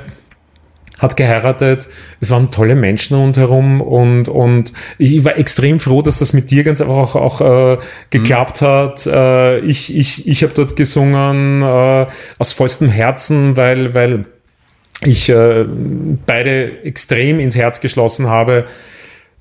[1.02, 1.88] Hat geheiratet,
[2.20, 6.62] es waren tolle Menschen rundherum und, und ich war extrem froh, dass das mit dir
[6.62, 7.78] ganz einfach auch, auch äh,
[8.10, 9.04] geklappt hat.
[9.06, 12.06] Äh, ich ich, ich habe dort gesungen äh,
[12.38, 14.26] aus vollstem Herzen, weil, weil
[15.04, 15.64] ich äh,
[16.24, 18.66] beide extrem ins Herz geschlossen habe.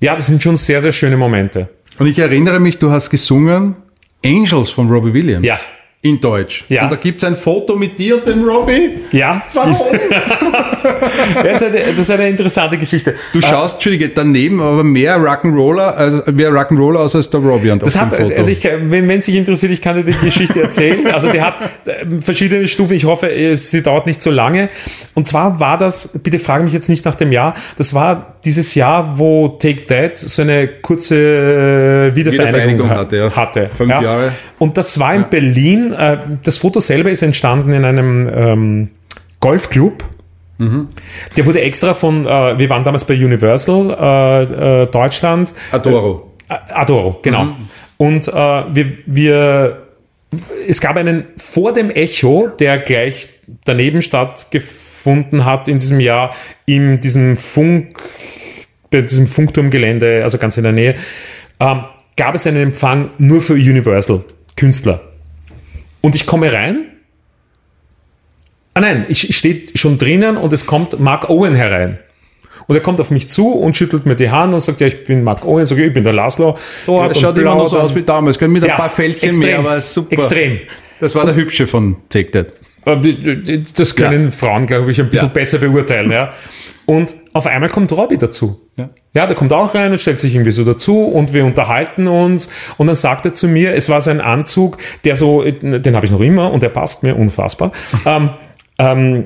[0.00, 1.68] Ja, das sind schon sehr, sehr schöne Momente.
[1.98, 3.76] Und ich erinnere mich, du hast gesungen
[4.24, 5.46] Angels von Robbie Williams.
[5.46, 5.58] Ja.
[6.04, 6.64] In Deutsch.
[6.68, 6.82] Ja.
[6.82, 8.90] Und da gibt's ein Foto mit dir und dem Robbie.
[9.12, 9.76] Ja, Warum?
[11.42, 13.14] Das ist, eine, das ist eine interessante Geschichte.
[13.32, 17.82] Du schaust, Entschuldige, daneben aber mehr Rock'n'Roller, also mehr Rock'n'Roller aus als der Robbie und
[17.82, 18.36] Das auf hat, dem Foto.
[18.36, 21.06] also ich, wenn es sich interessiert, ich kann dir die Geschichte erzählen.
[21.06, 22.94] Also der hat äh, verschiedene Stufen.
[22.94, 24.70] Ich hoffe, es, sie dauert nicht so lange.
[25.14, 28.74] Und zwar war das, bitte frage mich jetzt nicht nach dem Jahr, das war dieses
[28.74, 33.36] Jahr, wo Take That so eine kurze äh, Wiedervereinigung, Wiedervereinigung hat- hatte, ja.
[33.36, 33.70] hatte.
[33.76, 34.32] Fünf Jahre.
[34.58, 35.92] Und das war in Berlin.
[35.92, 38.88] Äh, das Foto selber ist entstanden in einem ähm,
[39.40, 40.04] Golfclub.
[41.36, 45.52] Der wurde extra von, äh, wir waren damals bei Universal äh, äh, Deutschland.
[45.72, 46.30] Adoro.
[46.48, 47.56] Adoro, genau.
[47.96, 49.82] Und äh, wir, wir,
[50.68, 53.28] es gab einen vor dem Echo, der gleich
[53.64, 54.81] daneben stattgefunden
[55.44, 56.34] hat in diesem Jahr,
[56.66, 57.96] in diesem Funk,
[58.90, 60.96] bei diesem Funkturmgelände, also ganz in der Nähe,
[61.60, 61.84] ähm,
[62.16, 64.24] gab es einen Empfang nur für Universal
[64.56, 65.00] Künstler.
[66.00, 66.86] Und ich komme rein.
[68.74, 71.98] Ah nein, ich, ich stehe schon drinnen und es kommt Mark Owen herein.
[72.66, 75.04] Und er kommt auf mich zu und schüttelt mir die Hand und sagt, ja, ich
[75.04, 76.56] bin Mark Owen, sag ich, ich bin der Laszlo.
[76.86, 79.46] Dort Das schaut immer noch so aus wie damals, mit ein Ja, paar Fältchen extrem,
[79.48, 80.12] mehr, aber super.
[80.12, 80.60] extrem.
[81.00, 82.52] Das war der Hübsche von Take That.
[82.84, 85.32] Das können Frauen, glaube ich, ein bisschen Ja.
[85.34, 86.10] besser beurteilen.
[86.10, 86.32] Ja.
[86.84, 88.60] Und auf einmal kommt Robbie dazu.
[88.76, 88.90] Ja.
[89.14, 92.50] Ja, der kommt auch rein und stellt sich irgendwie so dazu und wir unterhalten uns.
[92.78, 96.06] Und dann sagt er zu mir, es war so ein Anzug, der so, den habe
[96.06, 97.72] ich noch immer und der passt mir unfassbar.
[98.06, 98.30] ähm,
[98.78, 99.24] ähm,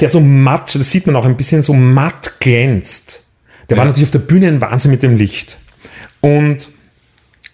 [0.00, 3.24] der so matt, das sieht man auch ein bisschen so matt glänzt.
[3.70, 3.90] Der war Ja.
[3.90, 5.58] natürlich auf der Bühne ein Wahnsinn mit dem Licht.
[6.20, 6.68] Und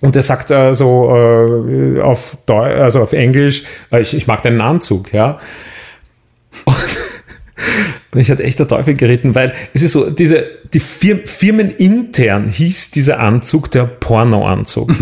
[0.03, 4.43] und er sagt äh, so äh, auf, Deu also auf Englisch, äh, ich, ich mag
[4.43, 5.39] deinen Anzug, ja.
[6.65, 6.77] Und
[8.13, 10.45] mich hat echt der Teufel geritten, weil es ist so, diese,
[10.75, 14.93] die Fir Firmenintern hieß dieser Anzug der Pornoanzug.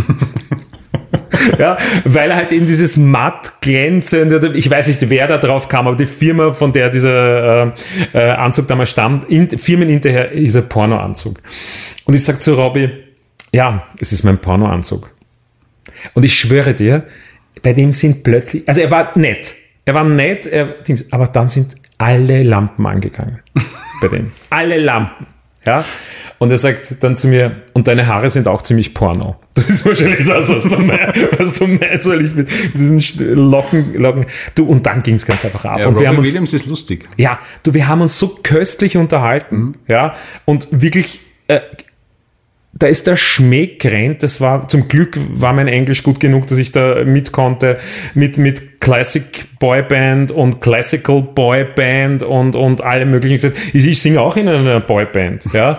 [1.58, 5.86] ja, weil er halt eben dieses matt glänzende, ich weiß nicht, wer da drauf kam,
[5.86, 7.72] aber die Firma, von der dieser äh,
[8.12, 11.40] äh, Anzug damals stammt, in, firmenintern ist ein Pornoanzug.
[12.04, 12.90] Und ich sag zu Robbie,
[13.52, 15.10] Ja, es ist mein Pornoanzug.
[16.14, 17.04] Und ich schwöre dir,
[17.62, 20.76] bei dem sind plötzlich, also er war nett, er war nett, er,
[21.10, 23.40] aber dann sind alle Lampen angegangen
[24.00, 24.32] bei dem.
[24.50, 25.26] Alle Lampen.
[25.66, 25.84] Ja?
[26.38, 29.36] Und er sagt dann zu mir, und deine Haare sind auch ziemlich porno.
[29.54, 32.98] Das ist wahrscheinlich das, was du, meinst, was du meinst, weil ich mit diesen
[33.50, 34.24] Locken, Locken.
[34.54, 35.80] Du, und dann ging es ganz einfach ab.
[35.80, 37.06] Ja, und wir haben uns, Williams ist lustig.
[37.18, 39.74] ja, du, wir haben uns so köstlich unterhalten, Mhm.
[39.86, 40.14] ja,
[40.46, 41.60] und wirklich, äh,
[42.80, 44.22] da ist der Schmäh gerannt.
[44.22, 47.78] Das war, zum Glück war mein Englisch gut genug, dass ich da mit konnte,
[48.14, 49.22] mit, mit Classic
[49.60, 53.52] Boy Band und Classical Boy Band und, und alle möglichen.
[53.74, 55.78] Ich, ich singe auch in einer Boy Band, ja.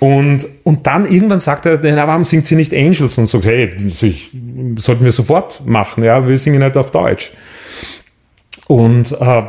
[0.00, 3.18] Und, und dann irgendwann sagt er, na, warum singt sie nicht Angels?
[3.18, 4.30] Und sagt, hey, ich,
[4.76, 7.32] sollten wir sofort machen, ja, wir singen nicht auf Deutsch.
[8.68, 9.42] Und äh,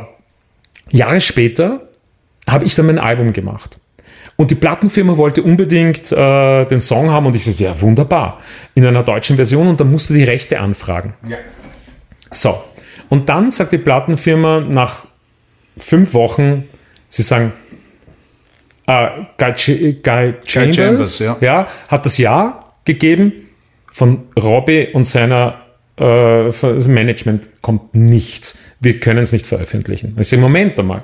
[0.90, 1.88] Jahre später
[2.46, 3.78] habe ich dann mein Album gemacht.
[4.40, 8.40] Und die Plattenfirma wollte unbedingt äh, den Song haben und ich sagte, ja, wunderbar,
[8.74, 11.12] in einer deutschen Version und dann musste die Rechte anfragen.
[11.28, 11.36] Ja.
[12.30, 12.58] So,
[13.10, 15.04] und dann sagt die Plattenfirma nach
[15.76, 16.66] fünf Wochen,
[17.10, 17.52] sie sagen,
[18.86, 19.66] äh, Guy, Ch
[20.02, 21.36] Guy Chambers, Chambers, ja.
[21.42, 23.50] ja, hat das Ja gegeben,
[23.92, 25.66] von Robbie und seiner
[26.00, 28.58] äh, das Management kommt nichts.
[28.80, 30.16] Wir können es nicht veröffentlichen.
[30.18, 31.02] Ich sage, Moment einmal.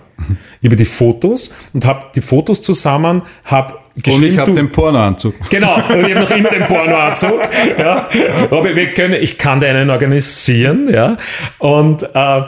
[0.62, 5.34] Über die Fotos und habe die Fotos zusammen, habe Und ich habe den Pornoanzug.
[5.51, 7.38] Genau, und ich habe noch immer den Pornoanzug.
[7.78, 8.09] Ja.
[8.51, 11.18] Aber wir können, ich kann dir einen organisieren, ja.
[11.59, 12.42] Und, äh,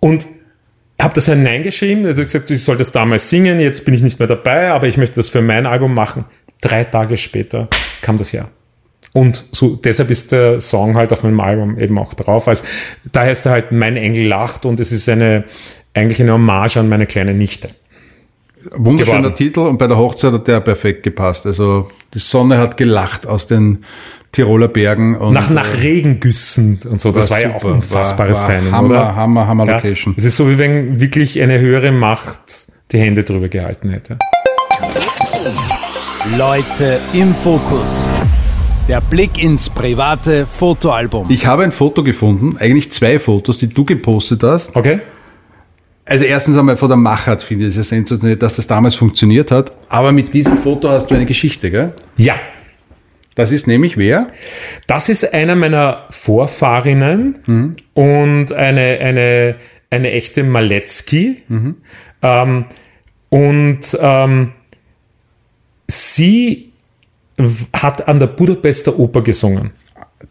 [0.00, 0.26] und
[1.00, 2.04] habe das hineingeschrieben.
[2.04, 4.86] Er hat gesagt, ich soll das damals singen, jetzt bin ich nicht mehr dabei, aber
[4.86, 6.26] ich möchte das für mein Album machen.
[6.60, 7.68] Drei Tage später
[8.02, 8.50] kam das Jahr.
[9.14, 12.48] Und so, deshalb ist der Song halt auf meinem Album eben auch drauf.
[12.48, 12.64] Also,
[13.12, 15.44] da heißt er halt Mein Engel lacht und es ist eine,
[15.92, 17.70] eigentlich eine Hommage an meine kleine Nichte.
[18.74, 19.34] Wunderschöner geworden.
[19.34, 21.46] Titel und bei der Hochzeit hat der perfekt gepasst.
[21.46, 23.84] Also die Sonne hat gelacht aus den
[24.30, 25.16] Tiroler Bergen.
[25.16, 27.12] Und, Nach, nach Regengüssen und so.
[27.12, 27.74] Das war, ja auch super.
[27.74, 29.16] unfassbares War- war Timing, Hammer, oder?
[29.16, 30.14] Hammer, Hammer Ja, Location.
[30.16, 32.38] es ist so, wie wenn wirklich eine höhere Macht
[32.92, 34.18] die Hände drüber gehalten hätte.
[36.38, 38.08] Leute im Fokus.
[38.88, 41.30] Der Blick ins private Fotoalbum.
[41.30, 44.74] Ich habe ein Foto gefunden, eigentlich zwei Fotos, die du gepostet hast.
[44.74, 44.98] Okay?
[46.04, 49.52] Also erstens einmal von der Machart finde ich es ja sensationell, dass das damals funktioniert
[49.52, 49.72] hat.
[49.88, 51.94] Aber mit diesem Foto hast du eine Geschichte, gell?
[52.16, 52.34] Ja.
[53.36, 54.26] Das ist nämlich wer?
[54.88, 59.54] Das ist einer meiner Vorfahrinnen und eine, eine,
[59.90, 61.42] eine echte Maletzki.
[62.20, 62.64] Ähm,
[63.30, 64.52] und ähm,
[65.86, 66.71] sie
[67.72, 69.70] hat an der Budapester Oper gesungen.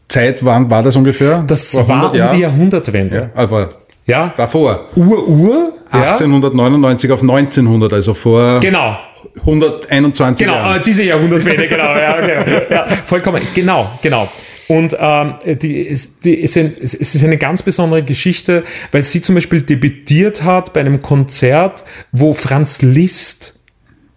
[0.08, 1.44] Zeit, wann war das ungefähr?
[1.48, 3.30] Das Vor war 100 um die Jahrhundertwende.
[3.34, 4.90] Aber Ja, davor.
[4.96, 5.74] Ur-Ur.
[5.94, 8.98] Ja, 1899 auf 1900, also vor genau.
[9.42, 10.82] 121 Genau, Jahren.
[10.86, 12.62] diese Jahrhundertwende, genau, ja, okay.
[12.70, 14.28] ja, vollkommen, genau, genau.
[14.68, 19.22] Und ähm, die, ist, die ist ein, es ist eine ganz besondere Geschichte, weil sie
[19.22, 23.60] zum Beispiel debütiert hat bei einem Konzert, wo Franz Liszt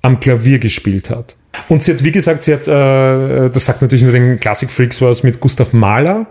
[0.00, 1.36] am Klavier gespielt hat.
[1.68, 5.00] Und sie hat, wie gesagt, sie hat, äh, das sagt natürlich nur den Classic Freaks
[5.00, 6.26] was mit Gustav Mahler,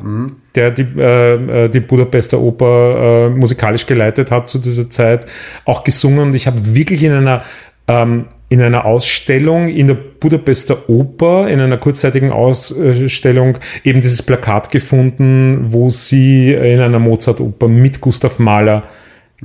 [0.56, 5.26] der die, äh, äh, die Budapester Oper äh, musikalisch geleitet hat zu dieser Zeit,
[5.66, 6.20] auch gesungen.
[6.20, 7.44] Und ich habe wirklich in einer
[7.88, 14.70] ähm, in einer Ausstellung in der Budapester Oper, in einer kurzzeitigen Ausstellung, eben dieses Plakat
[14.70, 18.84] gefunden, wo sie in einer Mozart-Oper mit Gustav Mahler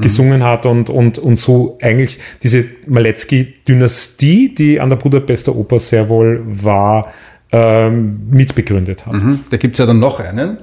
[0.03, 6.09] gesungen hat und, und, und so eigentlich diese Maletzki-Dynastie, die an der Budapester Oper sehr
[6.09, 7.13] wohl war,
[7.53, 9.17] ähm, mitbegründet hat.
[9.51, 10.59] Da gibt's ja dann noch einen.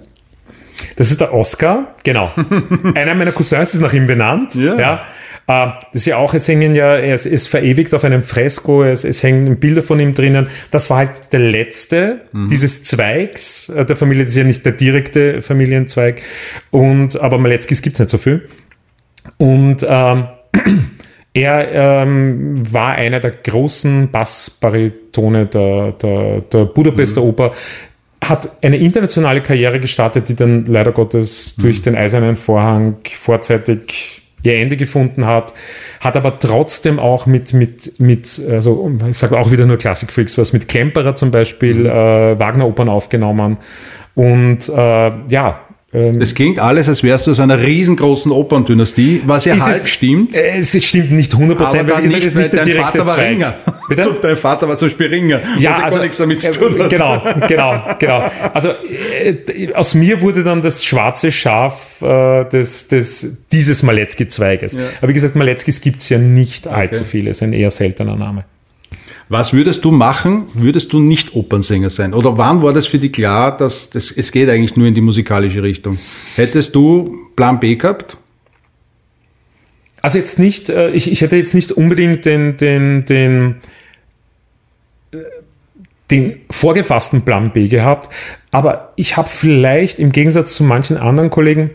[0.96, 2.32] Das ist der Oscar, genau.
[2.96, 4.56] Einer meiner Cousins ist nach ihm benannt.
[4.56, 4.76] Ja.
[4.78, 5.02] Ja.
[5.48, 9.04] Äh, das ist ja auch, es hängen ja, er ist, verewigt auf einem Fresko, es,
[9.04, 10.48] es hängen Bilder von ihm drinnen.
[10.72, 14.24] Das war halt der letzte dieses Zweigs äh, der Familie.
[14.24, 16.22] Das ist ja nicht der direkte Familienzweig.
[16.72, 18.48] Und, aber Maletzkis gibt's nicht so viel.
[19.38, 20.26] Und ähm,
[21.34, 27.52] er ähm, war einer der großen Bassbaritone der, der, der Budapester Oper,
[28.24, 34.58] hat eine internationale Karriere gestartet, die dann leider Gottes durch den Eisernen Vorhang vorzeitig ihr
[34.58, 35.54] Ende gefunden hat,
[36.00, 40.38] hat aber trotzdem auch mit, mit, mit also ich sage auch wieder nur Classic Freaks,
[40.38, 43.58] was mit Klemperer zum Beispiel äh, Wagner-Opern aufgenommen.
[44.14, 45.65] Und äh, ja,
[46.20, 49.90] Es klingt alles, als wärst du aus einer riesengroßen Operndynastie, was ja Ist halb es-
[49.90, 50.36] stimmt.
[50.36, 53.30] äh, es stimmt nicht 100%, Aber weil gesagt, nicht, nicht dein Vater war Zweig.
[53.32, 53.54] Ringer.
[53.88, 54.16] Bitte?
[54.22, 55.40] Dein Vater war zum Beispiel Ringer.
[55.58, 56.90] Ja, ja also, gar nichts damit zu äh, tun hat.
[56.90, 58.32] Genau, genau, genau.
[58.54, 64.78] Also äh, aus mir wurde dann das schwarze Schaf äh, des, des, dieses Maletzki-Zweiges.
[65.00, 68.46] Aber wie gesagt, Maletzkis gibt es ja nicht allzu viele, ist ein eher seltener Name.
[69.28, 72.14] Was würdest du machen, würdest du nicht Opernsänger sein?
[72.14, 75.02] Oder wann war das für dich klar, dass das, es geht eigentlich nur in die
[75.02, 75.98] musikalische Richtung?
[76.36, 78.18] Hättest du Plan B gehabt?
[80.02, 83.56] Also jetzt nicht, äh, ich, ich hätte jetzt nicht unbedingt den, den, den,
[85.12, 85.18] äh,
[86.12, 88.14] den vorgefassten Plan B gehabt,
[88.52, 91.72] aber ich habe vielleicht im Gegensatz zu manchen anderen Kollegen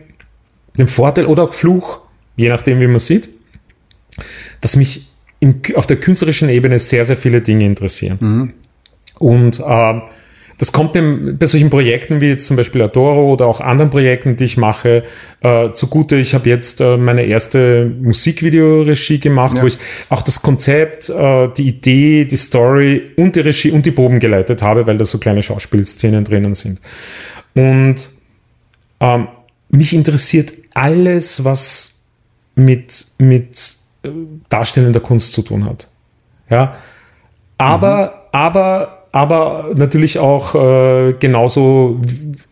[0.78, 2.03] den Vorteil oder auch Fluch,
[2.36, 3.28] je nachdem, wie man sieht,
[4.61, 5.09] dass mich
[5.41, 8.18] im, auf der künstlerischen Ebene sehr, sehr viele Dinge interessieren.
[8.20, 8.53] Mhm.
[9.18, 10.01] Und äh,
[10.61, 14.36] das kommt bei, bei solchen Projekten wie jetzt zum Beispiel Adoro oder auch anderen Projekten,
[14.36, 15.05] die ich mache,
[15.41, 16.16] äh, zugute.
[16.16, 19.62] Ich habe jetzt äh, meine erste Musikvideoregie gemacht, ja.
[19.62, 19.78] wo ich
[20.11, 24.61] auch das Konzept, äh, die Idee, die Story und die Regie und die Proben geleitet
[24.61, 26.78] habe, weil da so kleine Schauspielszenen drinnen sind.
[27.55, 28.11] Und
[29.01, 29.28] ähm,
[29.70, 32.05] mich interessiert alles, was
[32.55, 33.79] mit, mit
[34.48, 35.88] darstellender Kunst zu tun hat.
[36.48, 36.76] Ja,
[37.59, 38.11] aber, mhm.
[38.32, 42.01] aber, aber natürlich auch äh, genauso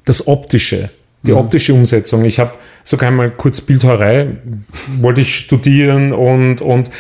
[0.05, 0.91] das Optische,
[1.23, 1.39] die mhm.
[1.39, 2.25] optische Umsetzung.
[2.25, 2.53] Ich habe
[2.85, 4.37] sogar einmal kurz Bildhauerei,
[5.01, 6.91] wollte ich studieren und, und,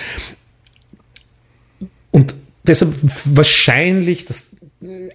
[2.11, 2.34] und
[2.66, 4.57] deshalb wahrscheinlich, das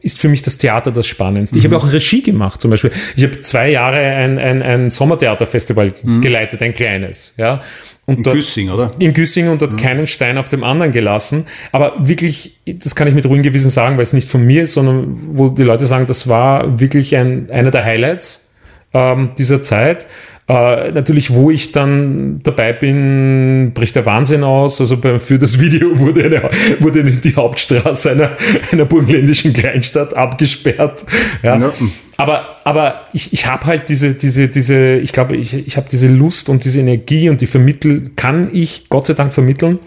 [0.02, 1.58] ist für mich das Theater das Spannendste.
[1.58, 1.82] Ich habe mhm.
[1.82, 2.92] auch Regie gemacht, zum Beispiel.
[3.16, 6.22] Ich habe zwei Jahre ein, ein, ein Sommertheaterfestival mhm.
[6.22, 7.34] geleitet, ein kleines.
[7.38, 7.62] Ja.
[8.06, 8.92] Und in dort, Güssing, oder?
[9.00, 9.78] In Güssing und dort mhm.
[9.78, 11.48] keinen Stein auf dem anderen gelassen.
[11.72, 14.74] Aber wirklich, das kann ich mit ruhigem Gewissen sagen, weil es nicht von mir ist,
[14.74, 18.50] sondern wo die Leute sagen, das war wirklich ein, einer der Highlights
[18.94, 20.08] ähm, dieser Zeit.
[20.46, 24.82] Äh, natürlich, wo ich dann dabei bin, bricht der Wahnsinn aus.
[24.82, 26.50] Also beim, für das Video wurde, eine,
[26.82, 28.38] wurde die Hauptstraße einer,
[28.72, 31.06] einer burgenländischen Kleinstadt abgesperrt.
[31.44, 31.58] Ja.
[31.58, 31.74] ja.
[32.18, 36.08] Aber, aber ich, ich habe halt diese, diese, diese, ich glaube, ich, ich habe diese
[36.08, 39.80] Lust und diese Energie und die vermittel, kann ich Gott sei Dank vermitteln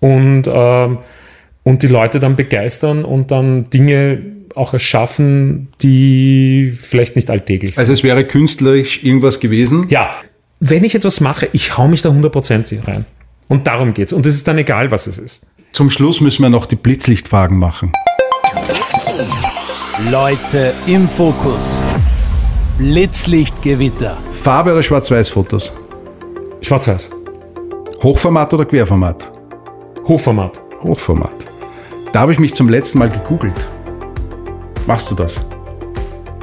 [0.00, 0.98] und, ähm,
[1.64, 4.18] und die Leute dann begeistern und dann Dinge
[4.54, 7.82] auch erschaffen, die vielleicht nicht alltäglich sind.
[7.82, 9.86] Also es wäre künstlerisch irgendwas gewesen?
[9.88, 10.12] Ja.
[10.60, 13.04] Wenn ich etwas mache, ich hau mich da hundertprozentig rein.
[13.48, 14.12] Und darum geht's.
[14.12, 15.46] Und es ist dann egal, was es ist.
[15.72, 17.92] Zum Schluss müssen wir noch die Blitzlichtfragen machen.
[20.10, 21.82] Leute im Fokus.
[22.78, 24.16] Blitzlichtgewitter.
[24.32, 25.72] Farbe oder Schwarz-Weiß-Fotos?
[26.62, 27.10] Schwarz-Weiß.
[28.02, 29.30] Hochformat oder Querformat?
[30.06, 30.60] Hochformat.
[30.82, 31.32] Hochformat.
[32.12, 33.54] Da habe ich mich zum letzten Mal gegoogelt.
[34.86, 35.40] Machst du das?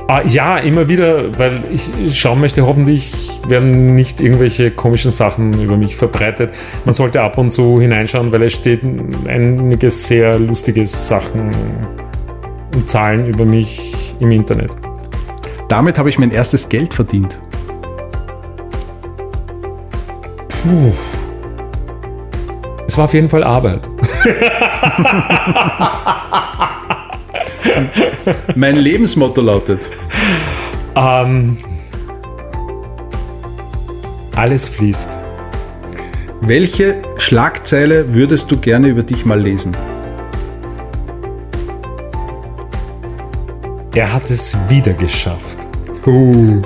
[0.07, 5.77] Ah, ja, immer wieder, weil ich schauen möchte, hoffentlich werden nicht irgendwelche komischen Sachen über
[5.77, 6.51] mich verbreitet.
[6.83, 8.81] Man sollte ab und zu hineinschauen, weil es steht
[9.27, 11.51] einige sehr lustige Sachen
[12.73, 14.71] und Zahlen über mich im Internet.
[15.67, 17.37] Damit habe ich mein erstes Geld verdient.
[20.63, 20.91] Puh.
[22.87, 23.87] Es war auf jeden Fall Arbeit.
[28.55, 29.81] mein Lebensmotto lautet?
[30.95, 31.57] Ähm,
[34.35, 35.17] alles fließt.
[36.41, 39.75] Welche Schlagzeile würdest du gerne über dich mal lesen?
[43.93, 45.57] Er hat es wieder geschafft.
[46.05, 46.61] Uh.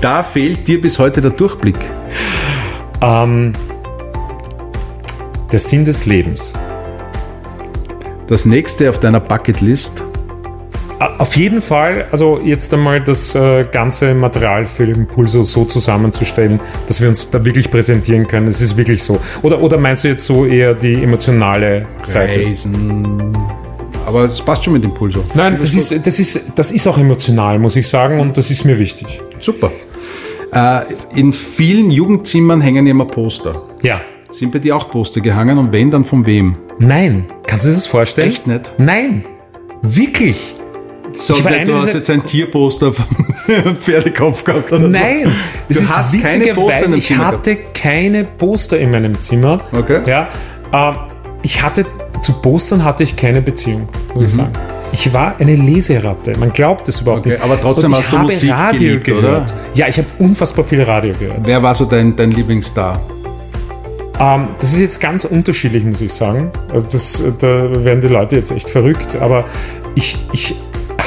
[0.00, 1.78] Da fehlt dir bis heute der Durchblick.
[3.02, 3.52] Ähm,
[5.52, 6.54] der Sinn des Lebens.
[8.30, 10.04] Das nächste auf deiner Bucketlist?
[11.18, 16.60] Auf jeden Fall, also jetzt einmal das äh, ganze Material für den Pulso so zusammenzustellen,
[16.86, 18.46] dass wir uns da wirklich präsentieren können.
[18.46, 19.18] Es ist wirklich so.
[19.42, 22.46] Oder, oder meinst du jetzt so eher die emotionale Seite?
[22.46, 23.36] Reisen.
[24.06, 25.24] Aber es passt schon mit dem Pulso.
[25.34, 28.64] Nein, das ist, das, ist, das ist auch emotional, muss ich sagen, und das ist
[28.64, 29.20] mir wichtig.
[29.40, 29.72] Super.
[30.52, 30.82] Äh,
[31.16, 33.60] in vielen Jugendzimmern hängen immer Poster.
[33.82, 34.02] Ja.
[34.30, 36.56] Sind bei dir auch Poster gehangen und wenn, dann von wem?
[36.78, 37.26] Nein.
[37.46, 38.30] Kannst du dir das vorstellen?
[38.30, 38.72] Echt nicht?
[38.78, 39.24] Nein.
[39.82, 40.54] Wirklich.
[41.14, 43.06] So, ich du hast jetzt ein Tierposter vom
[43.80, 45.32] Pferdekopf gehabt oder Nein,
[45.68, 45.80] so.
[45.80, 47.74] du hast keine Poster in Ich Zimmer hatte gehabt.
[47.74, 49.60] keine Poster in meinem Zimmer.
[49.72, 50.02] Okay.
[50.06, 50.28] Ja,
[50.72, 50.94] äh,
[51.42, 51.84] ich hatte
[52.22, 54.24] zu Postern hatte ich keine Beziehung, muss mhm.
[54.24, 54.52] ich sagen.
[54.92, 56.36] Ich war eine Leseratte.
[56.38, 57.42] Man glaubt es überhaupt okay, nicht.
[57.42, 59.52] Aber trotzdem hast du Musik Radio geliebt, gehört.
[59.52, 59.60] Oder?
[59.74, 61.40] Ja, ich habe unfassbar viel Radio gehört.
[61.44, 63.00] Wer war so dein, dein Lieblingsstar?
[64.20, 66.50] Ähm, das ist jetzt ganz unterschiedlich, muss ich sagen.
[66.70, 69.16] Also das, da werden die Leute jetzt echt verrückt.
[69.16, 69.46] Aber
[69.94, 70.54] ich, ich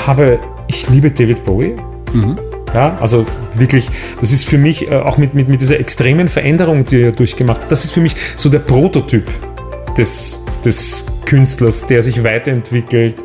[0.06, 1.76] habe, ich liebe David Bowie.
[2.14, 2.38] Mhm.
[2.74, 3.88] Ja, also wirklich,
[4.20, 7.62] das ist für mich äh, auch mit, mit, mit dieser extremen Veränderung, die er durchgemacht
[7.62, 9.28] hat, das ist für mich so der Prototyp
[9.96, 13.24] des, des Künstlers, der sich weiterentwickelt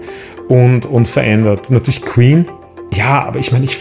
[0.49, 1.70] und, und verändert.
[1.70, 2.47] Natürlich Queen,
[2.91, 3.76] ja, aber ich meine, ich,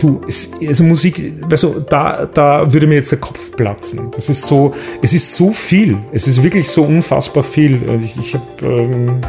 [0.00, 4.10] du, es, also Musik, also da, da würde mir jetzt der Kopf platzen.
[4.14, 5.98] Das ist so, es ist so viel.
[6.12, 7.80] Es ist wirklich so unfassbar viel.
[8.02, 9.20] Ich, ich habe, ähm,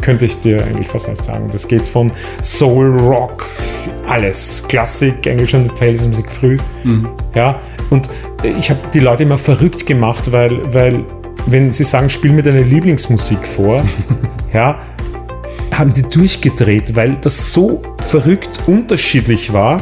[0.00, 1.48] könnte ich dir eigentlich fast nicht sagen.
[1.50, 2.12] Das geht von
[2.42, 3.46] Soul, Rock,
[4.06, 4.62] alles.
[4.68, 6.56] Klassik, englische und Felsenmusik früh.
[6.84, 7.08] Mhm.
[7.34, 7.60] Ja,
[7.90, 8.08] und
[8.42, 11.04] ich habe die Leute immer verrückt gemacht, weil, weil
[11.46, 13.82] wenn sie sagen, spiel mir deine Lieblingsmusik vor,
[14.52, 14.78] ja,
[15.72, 19.80] haben die durchgedreht, weil das so verrückt unterschiedlich war,